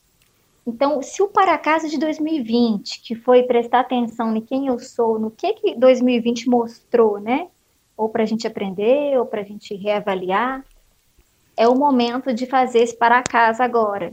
Então, 0.68 1.02
se 1.02 1.22
o 1.22 1.28
para 1.28 1.58
casa 1.58 1.88
de 1.88 1.98
2020, 2.00 3.02
que 3.02 3.16
foi 3.16 3.44
prestar 3.44 3.82
atenção 3.82 4.36
em 4.36 4.42
quem 4.42 4.68
eu 4.68 4.80
sou, 4.80 5.20
no 5.20 5.30
que 5.30 5.54
que 5.54 5.76
2020 5.76 6.50
mostrou, 6.50 7.20
né? 7.20 7.48
Ou 7.96 8.10
para 8.10 8.24
a 8.24 8.26
gente 8.26 8.48
aprender, 8.48 9.18
ou 9.18 9.26
para 9.26 9.42
a 9.42 9.44
gente 9.44 9.76
reavaliar, 9.76 10.66
é 11.56 11.68
o 11.68 11.76
momento 11.76 12.34
de 12.34 12.46
fazer 12.48 12.80
esse 12.80 12.96
para 12.96 13.22
casa 13.22 13.64
agora. 13.64 14.12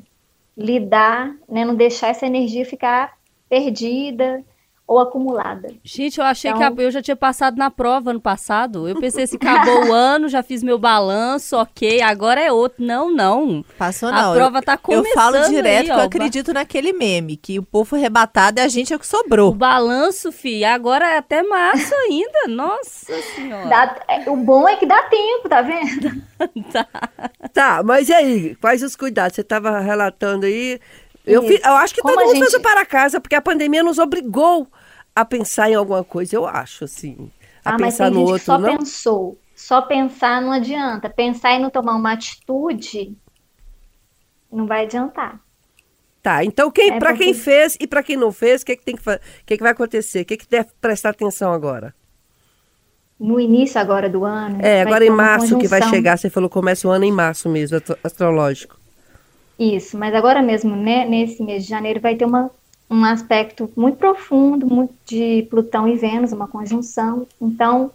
Lidar, 0.57 1.35
né? 1.49 1.65
Não 1.65 1.75
deixar 1.75 2.09
essa 2.09 2.27
energia 2.27 2.67
ficar 2.67 3.17
perdida, 3.53 4.43
ou 4.87 4.99
acumulada. 4.99 5.69
Gente, 5.85 6.19
eu 6.19 6.25
achei 6.25 6.51
então... 6.51 6.75
que 6.75 6.83
eu 6.83 6.91
já 6.91 7.01
tinha 7.01 7.17
passado 7.17 7.57
na 7.57 7.71
prova 7.71 8.11
ano 8.11 8.21
passado. 8.21 8.89
Eu 8.89 8.99
pensei 8.99 9.25
assim, 9.25 9.37
acabou 9.37 9.89
o 9.89 9.93
ano, 9.93 10.29
já 10.29 10.43
fiz 10.43 10.63
meu 10.63 10.79
balanço, 10.79 11.57
ok, 11.57 12.01
agora 12.03 12.41
é 12.41 12.51
outro. 12.51 12.85
Não, 12.85 13.11
não. 13.11 13.65
Passou 13.79 14.11
não. 14.11 14.33
A 14.33 14.35
prova 14.35 14.63
tá 14.63 14.77
começando 14.77 15.07
Eu 15.07 15.15
falo 15.15 15.49
direto 15.49 15.81
aí, 15.81 15.85
que 15.85 15.93
eu 15.93 16.01
acredito 16.01 16.53
naquele 16.53 16.93
meme, 16.93 17.37
que 17.37 17.59
o 17.59 17.63
povo 17.63 17.95
rebatado 17.95 18.59
e 18.59 18.63
a 18.63 18.69
gente 18.69 18.93
é 18.93 18.97
o 18.97 18.99
que 18.99 19.07
sobrou. 19.07 19.51
O 19.51 19.55
balanço, 19.55 20.33
fi, 20.33 20.65
agora 20.65 21.07
é 21.07 21.19
até 21.19 21.43
março 21.43 21.95
ainda. 21.95 22.49
Nossa 22.49 23.21
senhora. 23.35 23.69
Dá, 23.69 23.97
é, 24.09 24.31
o 24.31 24.37
bom 24.37 24.69
é 24.69 24.77
que 24.77 24.87
dá 24.87 25.03
tempo, 25.03 25.49
tá 25.49 25.63
vendo? 25.63 26.23
tá. 26.73 26.87
Tá, 27.53 27.83
mas 27.85 28.09
e 28.09 28.15
aí? 28.15 28.55
Quais 28.57 28.83
os 28.83 28.97
cuidados? 28.97 29.37
Você 29.37 29.43
estava 29.43 29.79
relatando 29.79 30.47
aí 30.47 30.81
eu, 31.25 31.43
eu 31.43 31.73
acho 31.77 31.95
que 31.95 32.01
Como 32.01 32.15
todo 32.15 32.25
mundo 32.25 32.35
gente... 32.35 32.51
fez 32.51 32.55
o 32.55 32.61
para 32.61 32.85
casa, 32.85 33.21
porque 33.21 33.35
a 33.35 33.43
pandemia 33.43 33.83
nos 33.83 33.99
obrigou 33.99 34.67
a 35.15 35.25
pensar 35.25 35.71
em 35.71 35.75
alguma 35.75 36.03
coisa, 36.03 36.35
eu 36.37 36.47
acho, 36.47 36.85
assim. 36.85 37.31
A 37.65 37.75
ah, 37.75 37.77
pensar 37.77 38.05
mas 38.05 38.15
no 38.15 38.21
outro, 38.23 38.39
que 38.39 38.45
só 38.45 38.59
não? 38.59 38.77
pensou. 38.79 39.39
Só 39.55 39.83
pensar 39.83 40.43
não 40.43 40.53
adianta. 40.53 41.09
Pensar 41.09 41.55
e 41.55 41.59
não 41.61 41.71
tomar 41.71 41.95
uma 41.95 42.13
atitude 42.13 43.17
não 44.51 44.67
vai 44.67 44.85
adiantar. 44.85 45.41
Tá, 46.23 46.45
então 46.45 46.71
quem, 46.71 46.91
é 46.91 46.99
para 46.99 47.11
porque... 47.11 47.25
quem 47.25 47.35
fez 47.35 47.77
e 47.81 47.87
para 47.87 48.03
quem 48.03 48.17
não 48.17 48.31
fez, 48.31 48.63
o 48.63 48.67
que, 48.67 48.77
que 48.77 48.85
tem 48.85 48.97
que 48.97 49.03
que, 49.45 49.57
que 49.57 49.63
vai 49.63 49.73
acontecer? 49.73 50.23
O 50.23 50.25
que, 50.25 50.37
que 50.37 50.49
deve 50.49 50.69
prestar 50.81 51.11
atenção 51.11 51.53
agora? 51.53 51.95
No 53.19 53.39
início 53.39 53.81
agora 53.81 54.09
do 54.09 54.25
ano. 54.25 54.59
É, 54.61 54.83
agora 54.83 55.05
em 55.05 55.11
março 55.11 55.59
que 55.59 55.69
vai 55.69 55.83
chegar. 55.83 56.17
Você 56.17 56.29
falou 56.29 56.51
começa 56.51 56.87
o 56.89 56.91
ano 56.91 57.05
em 57.05 57.13
março 57.13 57.49
mesmo, 57.49 57.79
astrológico. 58.03 58.82
Isso, 59.59 59.97
mas 59.99 60.15
agora 60.15 60.43
mesmo, 60.43 60.75
né, 60.75 61.05
nesse 61.05 61.43
mês 61.43 61.65
de 61.65 61.71
janeiro, 61.71 62.01
vai 62.01 62.17
ter 62.17 62.25
uma, 62.25 62.51
um 62.91 63.05
aspecto 63.05 63.71
muito 63.77 63.97
profundo 63.97 64.67
muito 64.67 64.95
de 65.07 65.47
Plutão 65.51 65.87
e 65.87 65.97
Vênus, 65.97 66.33
uma 66.33 66.49
conjunção. 66.49 67.27
Então, 67.41 67.91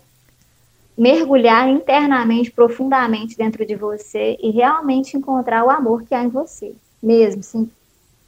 mergulhar 0.98 1.70
internamente, 1.70 2.52
profundamente 2.52 3.38
dentro 3.38 3.66
de 3.66 3.76
você 3.76 4.38
e 4.42 4.50
realmente 4.50 5.16
encontrar 5.16 5.64
o 5.64 5.70
amor 5.70 6.04
que 6.04 6.16
há 6.16 6.24
em 6.24 6.30
você, 6.30 6.74
mesmo. 7.02 7.42
Assim, 7.42 7.64
o 7.64 7.72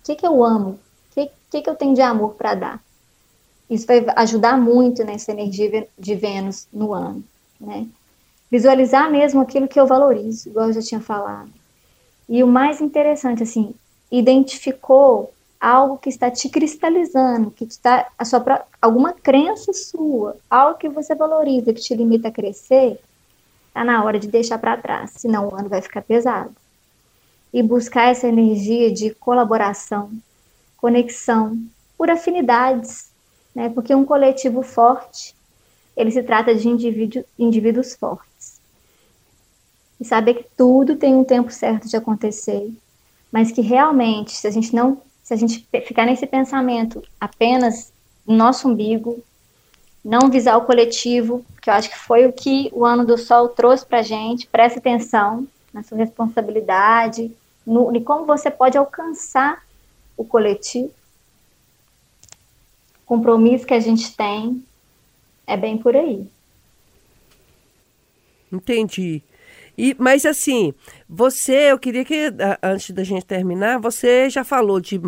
que, 0.04 0.16
que 0.16 0.28
eu 0.28 0.44
amo? 0.44 0.72
O 0.72 1.14
que, 1.16 1.32
que, 1.50 1.62
que 1.62 1.70
eu 1.70 1.76
tenho 1.76 1.96
de 1.96 2.02
amor 2.02 2.36
para 2.36 2.54
dar? 2.56 2.84
Isso 3.70 3.86
vai 3.86 4.04
ajudar 4.16 4.58
muito 4.58 5.04
nessa 5.04 5.32
energia 5.32 5.88
de 5.98 6.16
Vênus 6.16 6.68
no 6.74 6.94
ano, 6.94 7.24
né? 7.60 7.88
Visualizar 8.52 9.12
mesmo 9.12 9.42
aquilo 9.42 9.68
que 9.68 9.80
eu 9.80 9.86
valorizo, 9.86 10.50
igual 10.50 10.68
eu 10.68 10.74
já 10.74 10.82
tinha 10.82 11.00
falado. 11.00 11.52
E 12.30 12.44
o 12.44 12.48
mais 12.48 12.80
interessante, 12.80 13.42
assim, 13.42 13.74
identificou 14.12 15.34
algo 15.60 15.98
que 15.98 16.10
está 16.10 16.30
te 16.30 16.48
cristalizando, 16.48 17.50
que 17.50 17.66
está 17.66 18.08
a 18.16 18.24
sua 18.24 18.66
alguma 18.80 19.12
crença 19.14 19.74
sua, 19.74 20.38
algo 20.48 20.78
que 20.78 20.88
você 20.88 21.16
valoriza, 21.16 21.74
que 21.74 21.82
te 21.82 21.96
limita 21.96 22.28
a 22.28 22.32
crescer, 22.32 23.00
está 23.68 23.84
na 23.84 24.04
hora 24.04 24.20
de 24.20 24.28
deixar 24.28 24.60
para 24.60 24.78
trás, 24.78 25.12
senão 25.18 25.50
o 25.50 25.56
ano 25.56 25.68
vai 25.68 25.82
ficar 25.82 26.04
pesado. 26.04 26.56
E 27.52 27.64
buscar 27.64 28.12
essa 28.12 28.28
energia 28.28 28.94
de 28.94 29.10
colaboração, 29.16 30.12
conexão, 30.78 31.60
por 31.98 32.12
afinidades, 32.12 33.10
né? 33.56 33.70
Porque 33.70 33.94
um 33.94 34.06
coletivo 34.06 34.62
forte, 34.62 35.36
ele 35.98 36.12
se 36.12 36.22
trata 36.22 36.54
de 36.54 36.70
indivíduo, 36.70 37.26
indivíduos 37.40 37.96
fortes 37.96 38.29
e 40.00 40.06
saber 40.06 40.36
que 40.36 40.46
tudo 40.56 40.96
tem 40.96 41.14
um 41.14 41.24
tempo 41.24 41.52
certo 41.52 41.88
de 41.88 41.98
acontecer, 41.98 42.72
mas 43.32 43.52
que 43.52 43.62
realmente, 43.62 44.32
se 44.32 44.48
a 44.48 44.52
gente 44.52 44.74
não, 44.74 45.02
se 45.22 45.34
a 45.34 45.38
gente 45.38 45.68
ficar 45.86 46.06
nesse 46.06 46.26
pensamento 46.26 47.04
apenas 47.20 47.92
no 48.26 48.36
nosso 48.36 48.68
umbigo, 48.68 49.22
não 50.04 50.30
visar 50.30 50.58
o 50.58 50.66
coletivo, 50.66 51.46
que 51.62 51.70
eu 51.70 51.74
acho 51.74 51.90
que 51.90 51.98
foi 51.98 52.26
o 52.26 52.34
que 52.34 52.70
o 52.74 52.86
ano 52.86 53.06
do 53.06 53.18
Sol 53.18 53.50
trouxe 53.50 53.86
para 53.86 54.02
gente, 54.02 54.48
preste 54.48 54.80
atenção 54.80 55.48
na 55.74 55.84
sua 55.84 55.98
responsabilidade, 55.98 57.32
no, 57.66 57.96
e 57.96 58.02
como 58.02 58.26
você 58.26 58.50
pode 58.50 58.78
alcançar 58.78 59.64
o 60.16 60.24
coletivo, 60.24 60.92
o 63.04 63.06
compromisso 63.06 63.66
que 63.66 63.74
a 63.74 63.80
gente 63.80 64.16
tem, 64.16 64.64
é 65.46 65.58
bem 65.58 65.78
por 65.78 65.96
aí. 65.96 66.26
Entendi. 68.52 69.22
E, 69.80 69.96
mas 69.98 70.26
assim, 70.26 70.74
você, 71.08 71.72
eu 71.72 71.80
queria 71.80 72.04
que, 72.04 72.34
antes 72.62 72.92
da 72.92 73.02
gente 73.02 73.26
terminar, 73.26 73.80
você 73.80 74.30
já 74.30 74.44
falou 74.44 74.78
de 74.78 75.00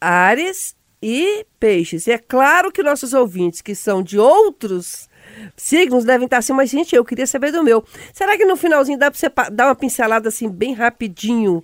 Ares 0.00 0.74
e 1.00 1.46
Peixes. 1.60 2.08
E 2.08 2.10
é 2.10 2.18
claro 2.18 2.72
que 2.72 2.82
nossos 2.82 3.12
ouvintes 3.12 3.60
que 3.60 3.76
são 3.76 4.02
de 4.02 4.18
outros 4.18 5.08
signos 5.56 6.04
devem 6.04 6.24
estar 6.24 6.38
assim, 6.38 6.52
mas 6.52 6.68
gente, 6.68 6.96
eu 6.96 7.04
queria 7.04 7.28
saber 7.28 7.52
do 7.52 7.62
meu. 7.62 7.84
Será 8.12 8.36
que 8.36 8.44
no 8.44 8.56
finalzinho 8.56 8.98
dá 8.98 9.08
para 9.08 9.20
você 9.20 9.30
dar 9.52 9.66
uma 9.66 9.76
pincelada 9.76 10.28
assim, 10.28 10.50
bem 10.50 10.74
rapidinho? 10.74 11.62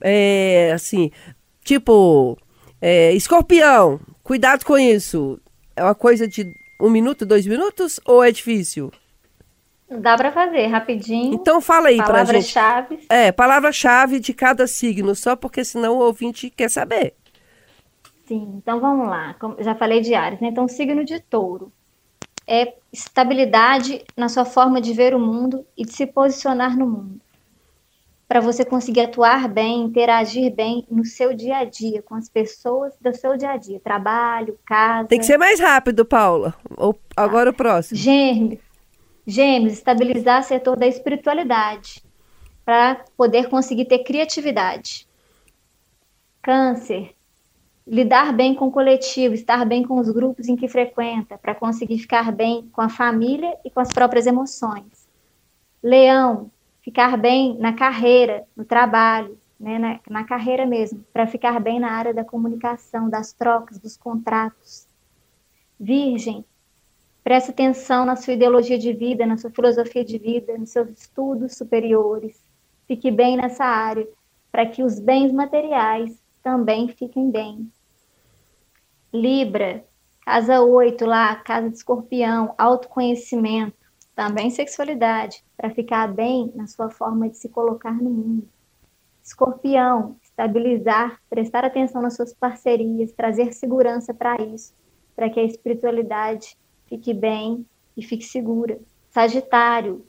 É, 0.00 0.70
assim, 0.72 1.10
tipo, 1.64 2.38
é, 2.80 3.12
escorpião, 3.14 3.98
cuidado 4.22 4.64
com 4.64 4.78
isso. 4.78 5.40
É 5.74 5.82
uma 5.82 5.96
coisa 5.96 6.28
de 6.28 6.46
um 6.80 6.88
minuto, 6.88 7.26
dois 7.26 7.44
minutos 7.48 7.98
ou 8.04 8.22
é 8.22 8.30
difícil? 8.30 8.92
Dá 9.90 10.16
para 10.16 10.30
fazer 10.30 10.66
rapidinho. 10.66 11.34
Então 11.34 11.60
fala 11.60 11.88
aí 11.88 11.96
para 11.96 12.24
gente. 12.24 12.54
Palavras-chave. 12.54 13.06
É, 13.08 13.32
palavra-chave 13.32 14.20
de 14.20 14.32
cada 14.32 14.66
signo, 14.66 15.14
só 15.16 15.34
porque 15.34 15.64
senão 15.64 15.96
o 15.96 16.02
ouvinte 16.02 16.48
quer 16.48 16.70
saber. 16.70 17.14
Sim, 18.26 18.54
então 18.62 18.78
vamos 18.78 19.08
lá. 19.08 19.34
Já 19.58 19.74
falei 19.74 20.00
de 20.00 20.14
Ares, 20.14 20.40
né? 20.40 20.48
Então, 20.48 20.68
signo 20.68 21.04
de 21.04 21.18
touro. 21.18 21.72
É 22.46 22.74
estabilidade 22.92 24.04
na 24.16 24.28
sua 24.28 24.44
forma 24.44 24.80
de 24.80 24.92
ver 24.92 25.12
o 25.14 25.18
mundo 25.18 25.66
e 25.76 25.84
de 25.84 25.92
se 25.92 26.06
posicionar 26.06 26.76
no 26.76 26.86
mundo. 26.86 27.20
para 28.30 28.38
você 28.38 28.64
conseguir 28.64 29.00
atuar 29.00 29.48
bem, 29.48 29.82
interagir 29.82 30.54
bem 30.54 30.86
no 30.88 31.04
seu 31.04 31.34
dia 31.34 31.56
a 31.56 31.64
dia, 31.64 32.00
com 32.00 32.14
as 32.14 32.28
pessoas 32.28 32.94
do 33.00 33.12
seu 33.12 33.36
dia 33.36 33.50
a 33.50 33.56
dia, 33.56 33.80
trabalho, 33.80 34.56
casa. 34.64 35.08
Tem 35.08 35.18
que 35.18 35.26
ser 35.26 35.36
mais 35.36 35.58
rápido, 35.58 36.04
Paula. 36.04 36.54
Ou 36.76 36.96
agora 37.16 37.50
o 37.50 37.52
próximo. 37.52 37.98
Gêmeos. 37.98 38.60
Gêmeos, 39.30 39.74
estabilizar 39.74 40.42
setor 40.42 40.76
da 40.76 40.88
espiritualidade 40.88 42.02
para 42.64 43.04
poder 43.16 43.48
conseguir 43.48 43.84
ter 43.84 44.00
criatividade. 44.00 45.06
Câncer, 46.42 47.14
lidar 47.86 48.32
bem 48.32 48.56
com 48.56 48.66
o 48.66 48.72
coletivo, 48.72 49.32
estar 49.32 49.64
bem 49.64 49.84
com 49.84 50.00
os 50.00 50.10
grupos 50.10 50.48
em 50.48 50.56
que 50.56 50.66
frequenta, 50.66 51.38
para 51.38 51.54
conseguir 51.54 51.98
ficar 51.98 52.32
bem 52.32 52.68
com 52.72 52.80
a 52.80 52.88
família 52.88 53.56
e 53.64 53.70
com 53.70 53.78
as 53.78 53.92
próprias 53.92 54.26
emoções. 54.26 55.08
Leão, 55.80 56.50
ficar 56.82 57.16
bem 57.16 57.56
na 57.56 57.72
carreira, 57.72 58.44
no 58.56 58.64
trabalho, 58.64 59.38
né, 59.60 59.78
na, 59.78 60.00
na 60.10 60.24
carreira 60.24 60.66
mesmo, 60.66 61.04
para 61.12 61.28
ficar 61.28 61.60
bem 61.60 61.78
na 61.78 61.92
área 61.92 62.12
da 62.12 62.24
comunicação, 62.24 63.08
das 63.08 63.32
trocas, 63.32 63.78
dos 63.78 63.96
contratos. 63.96 64.88
Virgem, 65.78 66.44
preste 67.30 67.52
atenção 67.52 68.04
na 68.04 68.16
sua 68.16 68.32
ideologia 68.32 68.76
de 68.76 68.92
vida, 68.92 69.24
na 69.24 69.36
sua 69.36 69.50
filosofia 69.50 70.04
de 70.04 70.18
vida, 70.18 70.58
nos 70.58 70.70
seus 70.70 70.88
estudos 70.90 71.56
superiores. 71.56 72.42
Fique 72.88 73.08
bem 73.08 73.36
nessa 73.36 73.64
área, 73.64 74.04
para 74.50 74.66
que 74.66 74.82
os 74.82 74.98
bens 74.98 75.30
materiais 75.30 76.20
também 76.42 76.88
fiquem 76.88 77.30
bem. 77.30 77.70
Libra, 79.14 79.84
casa 80.24 80.60
8 80.60 81.06
lá, 81.06 81.36
casa 81.36 81.70
de 81.70 81.76
escorpião, 81.76 82.52
autoconhecimento, 82.58 83.76
também 84.12 84.50
sexualidade, 84.50 85.44
para 85.56 85.70
ficar 85.70 86.12
bem 86.12 86.50
na 86.56 86.66
sua 86.66 86.90
forma 86.90 87.28
de 87.28 87.36
se 87.36 87.48
colocar 87.48 87.94
no 87.94 88.10
mundo. 88.10 88.48
Escorpião, 89.22 90.16
estabilizar, 90.20 91.20
prestar 91.30 91.64
atenção 91.64 92.02
nas 92.02 92.16
suas 92.16 92.34
parcerias, 92.34 93.12
trazer 93.12 93.52
segurança 93.52 94.12
para 94.12 94.34
isso, 94.42 94.74
para 95.14 95.30
que 95.30 95.38
a 95.38 95.44
espiritualidade 95.44 96.58
fique 96.90 97.14
bem 97.14 97.64
e 97.96 98.02
fique 98.02 98.24
segura. 98.24 98.78
Sagitário, 99.08 100.04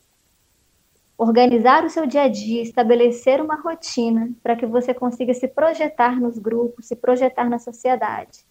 organizar 1.17 1.85
o 1.85 1.89
seu 1.89 2.05
dia 2.05 2.23
a 2.23 2.27
dia, 2.27 2.61
estabelecer 2.61 3.39
uma 3.39 3.55
rotina 3.55 4.31
para 4.43 4.55
que 4.55 4.65
você 4.65 4.93
consiga 4.93 5.33
se 5.33 5.47
projetar 5.47 6.19
nos 6.19 6.37
grupos, 6.37 6.87
se 6.87 6.95
projetar 6.95 7.49
na 7.49 7.59
sociedade. 7.59 8.43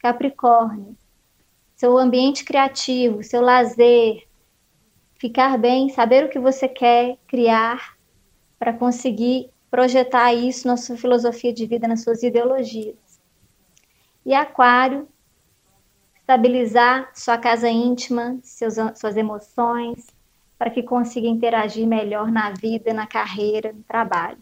Capricórnio, 0.00 0.96
seu 1.76 1.96
ambiente 1.96 2.44
criativo, 2.44 3.22
seu 3.22 3.40
lazer, 3.40 4.26
ficar 5.14 5.56
bem, 5.56 5.88
saber 5.88 6.24
o 6.24 6.28
que 6.28 6.38
você 6.38 6.68
quer 6.68 7.16
criar 7.26 7.96
para 8.58 8.72
conseguir 8.72 9.50
projetar 9.70 10.32
isso 10.32 10.66
na 10.66 10.76
sua 10.76 10.96
filosofia 10.96 11.52
de 11.52 11.66
vida, 11.66 11.86
nas 11.86 12.02
suas 12.02 12.22
ideologias. 12.22 12.96
E 14.24 14.34
Aquário, 14.34 15.08
estabilizar 16.26 17.08
sua 17.14 17.38
casa 17.38 17.68
íntima, 17.68 18.36
seus, 18.42 18.74
suas 18.96 19.16
emoções, 19.16 20.06
para 20.58 20.70
que 20.70 20.82
consiga 20.82 21.28
interagir 21.28 21.86
melhor 21.86 22.32
na 22.32 22.50
vida, 22.50 22.92
na 22.92 23.06
carreira, 23.06 23.72
no 23.72 23.84
trabalho. 23.84 24.38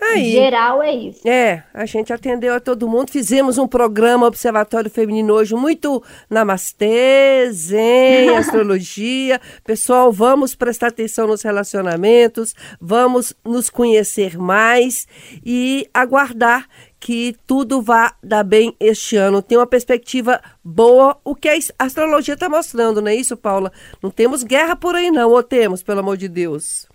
Aí, 0.00 0.30
em 0.30 0.32
geral 0.32 0.82
é 0.82 0.92
isso. 0.92 1.28
É, 1.28 1.62
a 1.72 1.86
gente 1.86 2.12
atendeu 2.12 2.54
a 2.54 2.58
todo 2.58 2.88
mundo, 2.88 3.12
fizemos 3.12 3.56
um 3.56 3.68
programa 3.68 4.26
Observatório 4.26 4.90
Feminino 4.90 5.32
hoje 5.32 5.54
muito 5.54 6.02
namastê, 6.28 7.48
zen, 7.52 8.30
astrologia. 8.36 9.40
Pessoal, 9.62 10.10
vamos 10.10 10.56
prestar 10.56 10.88
atenção 10.88 11.28
nos 11.28 11.42
relacionamentos, 11.42 12.52
vamos 12.80 13.32
nos 13.44 13.70
conhecer 13.70 14.36
mais 14.36 15.06
e 15.44 15.88
aguardar 15.94 16.66
que 17.02 17.34
tudo 17.46 17.82
vá 17.82 18.14
dar 18.22 18.44
bem 18.44 18.76
este 18.78 19.16
ano. 19.16 19.42
Tem 19.42 19.58
uma 19.58 19.66
perspectiva 19.66 20.40
boa, 20.62 21.18
o 21.24 21.34
que 21.34 21.48
a 21.48 21.58
astrologia 21.78 22.34
está 22.34 22.48
mostrando, 22.48 23.02
não 23.02 23.08
é 23.08 23.14
isso, 23.14 23.36
Paula? 23.36 23.72
Não 24.00 24.08
temos 24.10 24.44
guerra 24.44 24.76
por 24.76 24.94
aí 24.94 25.10
não, 25.10 25.30
ou 25.30 25.42
temos, 25.42 25.82
pelo 25.82 25.98
amor 25.98 26.16
de 26.16 26.28
Deus? 26.28 26.86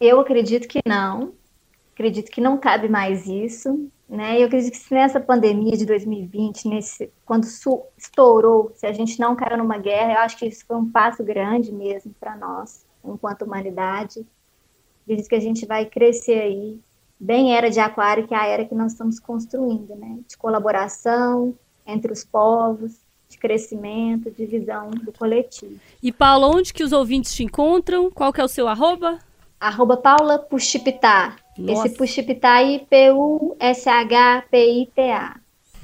Eu 0.00 0.18
acredito 0.18 0.66
que 0.66 0.80
não 0.86 1.34
acredito 1.94 2.30
que 2.30 2.40
não 2.40 2.58
cabe 2.58 2.88
mais 2.88 3.26
isso, 3.26 3.88
né? 4.08 4.40
Eu 4.40 4.46
acredito 4.46 4.72
que 4.72 4.78
se 4.78 4.92
nessa 4.92 5.20
pandemia 5.20 5.76
de 5.76 5.86
2020, 5.86 6.68
nesse, 6.68 7.12
quando 7.24 7.44
estourou, 7.96 8.72
se 8.74 8.86
a 8.86 8.92
gente 8.92 9.20
não 9.20 9.36
caiu 9.36 9.58
numa 9.58 9.78
guerra, 9.78 10.14
eu 10.14 10.18
acho 10.20 10.36
que 10.36 10.46
isso 10.46 10.64
foi 10.66 10.76
um 10.76 10.90
passo 10.90 11.22
grande 11.22 11.70
mesmo 11.70 12.14
para 12.18 12.34
nós, 12.36 12.84
enquanto 13.04 13.42
humanidade. 13.42 14.26
Acredito 15.02 15.28
que 15.28 15.34
a 15.34 15.40
gente 15.40 15.66
vai 15.66 15.86
crescer 15.86 16.40
aí, 16.40 16.80
bem 17.22 17.54
era 17.56 17.70
de 17.70 17.78
aquário, 17.78 18.26
que 18.26 18.34
é 18.34 18.36
a 18.36 18.46
era 18.46 18.64
que 18.64 18.74
nós 18.74 18.90
estamos 18.92 19.20
construindo, 19.20 19.94
né? 19.94 20.18
De 20.28 20.36
colaboração 20.36 21.54
entre 21.86 22.12
os 22.12 22.24
povos, 22.24 22.96
de 23.28 23.38
crescimento, 23.38 24.28
de 24.30 24.44
visão 24.44 24.90
do 24.90 25.12
coletivo. 25.12 25.78
E 26.02 26.10
Paulo, 26.10 26.56
onde 26.56 26.74
que 26.74 26.82
os 26.82 26.92
ouvintes 26.92 27.32
te 27.32 27.44
encontram? 27.44 28.10
Qual 28.10 28.32
que 28.32 28.40
é 28.40 28.44
o 28.44 28.48
seu 28.48 28.66
arroba? 28.66 29.20
Arroba 29.60 29.96
Paula 29.96 30.40
Puxipitá. 30.40 31.36
Esse 31.56 31.90
Puxipitá 31.90 32.54
aí, 32.54 32.84
P-U-S-H-P-I-T-A. 32.90 33.82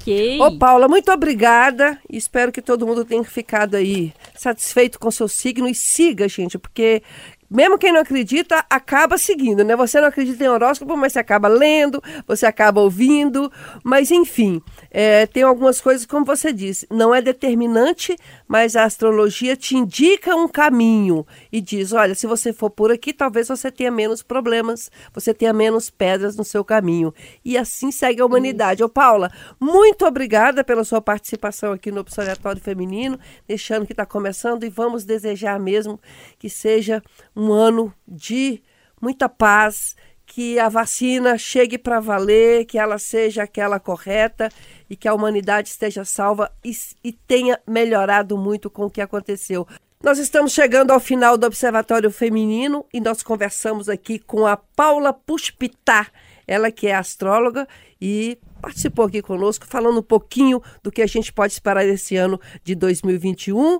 Okay. 0.01 0.39
Ô, 0.41 0.57
Paula, 0.57 0.87
muito 0.87 1.11
obrigada. 1.11 1.99
Espero 2.09 2.51
que 2.51 2.61
todo 2.61 2.85
mundo 2.85 3.05
tenha 3.05 3.23
ficado 3.23 3.75
aí 3.75 4.13
satisfeito 4.35 4.99
com 4.99 5.11
seu 5.11 5.27
signo 5.27 5.67
e 5.67 5.75
siga, 5.75 6.27
gente, 6.27 6.57
porque 6.57 7.03
mesmo 7.49 7.77
quem 7.77 7.91
não 7.91 8.01
acredita, 8.01 8.63
acaba 8.69 9.17
seguindo, 9.17 9.63
né? 9.63 9.75
Você 9.75 9.99
não 9.99 10.07
acredita 10.07 10.43
em 10.43 10.47
horóscopo, 10.47 10.95
mas 10.95 11.13
você 11.13 11.19
acaba 11.19 11.47
lendo, 11.47 12.01
você 12.27 12.45
acaba 12.45 12.81
ouvindo, 12.81 13.51
mas 13.83 14.11
enfim, 14.11 14.61
é, 14.91 15.25
tem 15.27 15.43
algumas 15.43 15.79
coisas, 15.79 16.05
como 16.05 16.25
você 16.25 16.51
disse, 16.51 16.87
não 16.89 17.13
é 17.13 17.21
determinante, 17.21 18.15
mas 18.47 18.75
a 18.75 18.83
astrologia 18.83 19.55
te 19.55 19.75
indica 19.75 20.35
um 20.35 20.47
caminho 20.47 21.25
e 21.51 21.61
diz: 21.61 21.93
olha, 21.93 22.15
se 22.15 22.25
você 22.25 22.51
for 22.51 22.69
por 22.69 22.91
aqui, 22.91 23.13
talvez 23.13 23.47
você 23.47 23.71
tenha 23.71 23.91
menos 23.91 24.23
problemas, 24.23 24.89
você 25.13 25.33
tenha 25.33 25.53
menos 25.53 25.89
pedras 25.89 26.35
no 26.35 26.43
seu 26.43 26.63
caminho. 26.63 27.13
E 27.45 27.57
assim 27.57 27.91
segue 27.91 28.21
a 28.21 28.25
humanidade. 28.25 28.83
Ô, 28.83 28.89
Paula, 28.89 29.31
muito 29.59 30.05
obrigada 30.05 30.63
pela 30.63 30.83
sua 30.83 31.01
participação 31.01 31.73
aqui 31.73 31.91
no 31.91 32.01
Observatório 32.01 32.61
Feminino, 32.61 33.19
deixando 33.47 33.85
que 33.85 33.93
está 33.93 34.05
começando 34.05 34.63
e 34.63 34.69
vamos 34.69 35.03
desejar 35.03 35.59
mesmo 35.59 35.99
que 36.37 36.49
seja 36.49 37.01
um 37.35 37.51
ano 37.51 37.93
de 38.07 38.61
muita 39.01 39.29
paz, 39.29 39.95
que 40.29 40.59
a 40.59 40.69
vacina 40.69 41.39
chegue 41.39 41.75
para 41.75 41.99
valer, 41.99 42.63
que 42.65 42.77
ela 42.77 42.99
seja 42.99 43.41
aquela 43.41 43.79
correta 43.79 44.49
e 44.87 44.95
que 44.95 45.07
a 45.07 45.13
humanidade 45.13 45.69
esteja 45.69 46.05
salva 46.05 46.51
e, 46.63 46.71
e, 47.03 47.11
tenha 47.11 47.59
melhorado 47.67 48.37
muito 48.37 48.69
com 48.69 48.85
o 48.85 48.91
que 48.91 49.01
aconteceu. 49.01 49.67
Nós 50.03 50.19
estamos 50.19 50.53
chegando 50.53 50.91
ao 50.91 50.99
final 50.99 51.35
do 51.35 51.47
Observatório 51.47 52.11
Feminino 52.11 52.85
e 52.93 53.01
nós 53.01 53.23
conversamos 53.23 53.89
aqui 53.89 54.19
com 54.19 54.45
a 54.45 54.55
Paula 54.55 55.11
Puspitá, 55.11 56.05
ela 56.47 56.71
que 56.71 56.85
é 56.85 56.93
astróloga 56.93 57.67
e 57.99 58.37
participou 58.61 59.05
aqui 59.05 59.23
conosco, 59.23 59.65
falando 59.65 59.99
um 59.99 60.03
pouquinho 60.03 60.61
do 60.83 60.91
que 60.91 61.01
a 61.01 61.07
gente 61.07 61.33
pode 61.33 61.53
esperar 61.53 61.83
esse 61.87 62.15
ano 62.15 62.39
de 62.63 62.75
2021. 62.75 63.79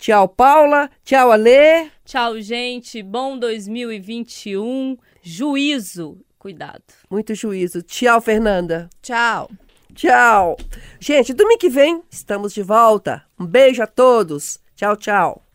Tchau, 0.00 0.26
Paula. 0.28 0.88
Tchau, 1.04 1.30
Alê. 1.30 1.90
Tchau, 2.06 2.40
gente. 2.40 3.02
Bom 3.02 3.38
2021. 3.38 4.96
Juízo. 5.22 6.18
Cuidado. 6.38 6.82
Muito 7.10 7.34
juízo. 7.34 7.82
Tchau, 7.82 8.18
Fernanda. 8.18 8.88
Tchau. 9.02 9.50
Tchau. 9.94 10.56
Gente, 10.98 11.34
domingo 11.34 11.58
que 11.58 11.68
vem 11.68 12.02
estamos 12.10 12.54
de 12.54 12.62
volta. 12.62 13.22
Um 13.38 13.44
beijo 13.44 13.82
a 13.82 13.86
todos. 13.86 14.58
Tchau, 14.74 14.96
tchau. 14.96 15.49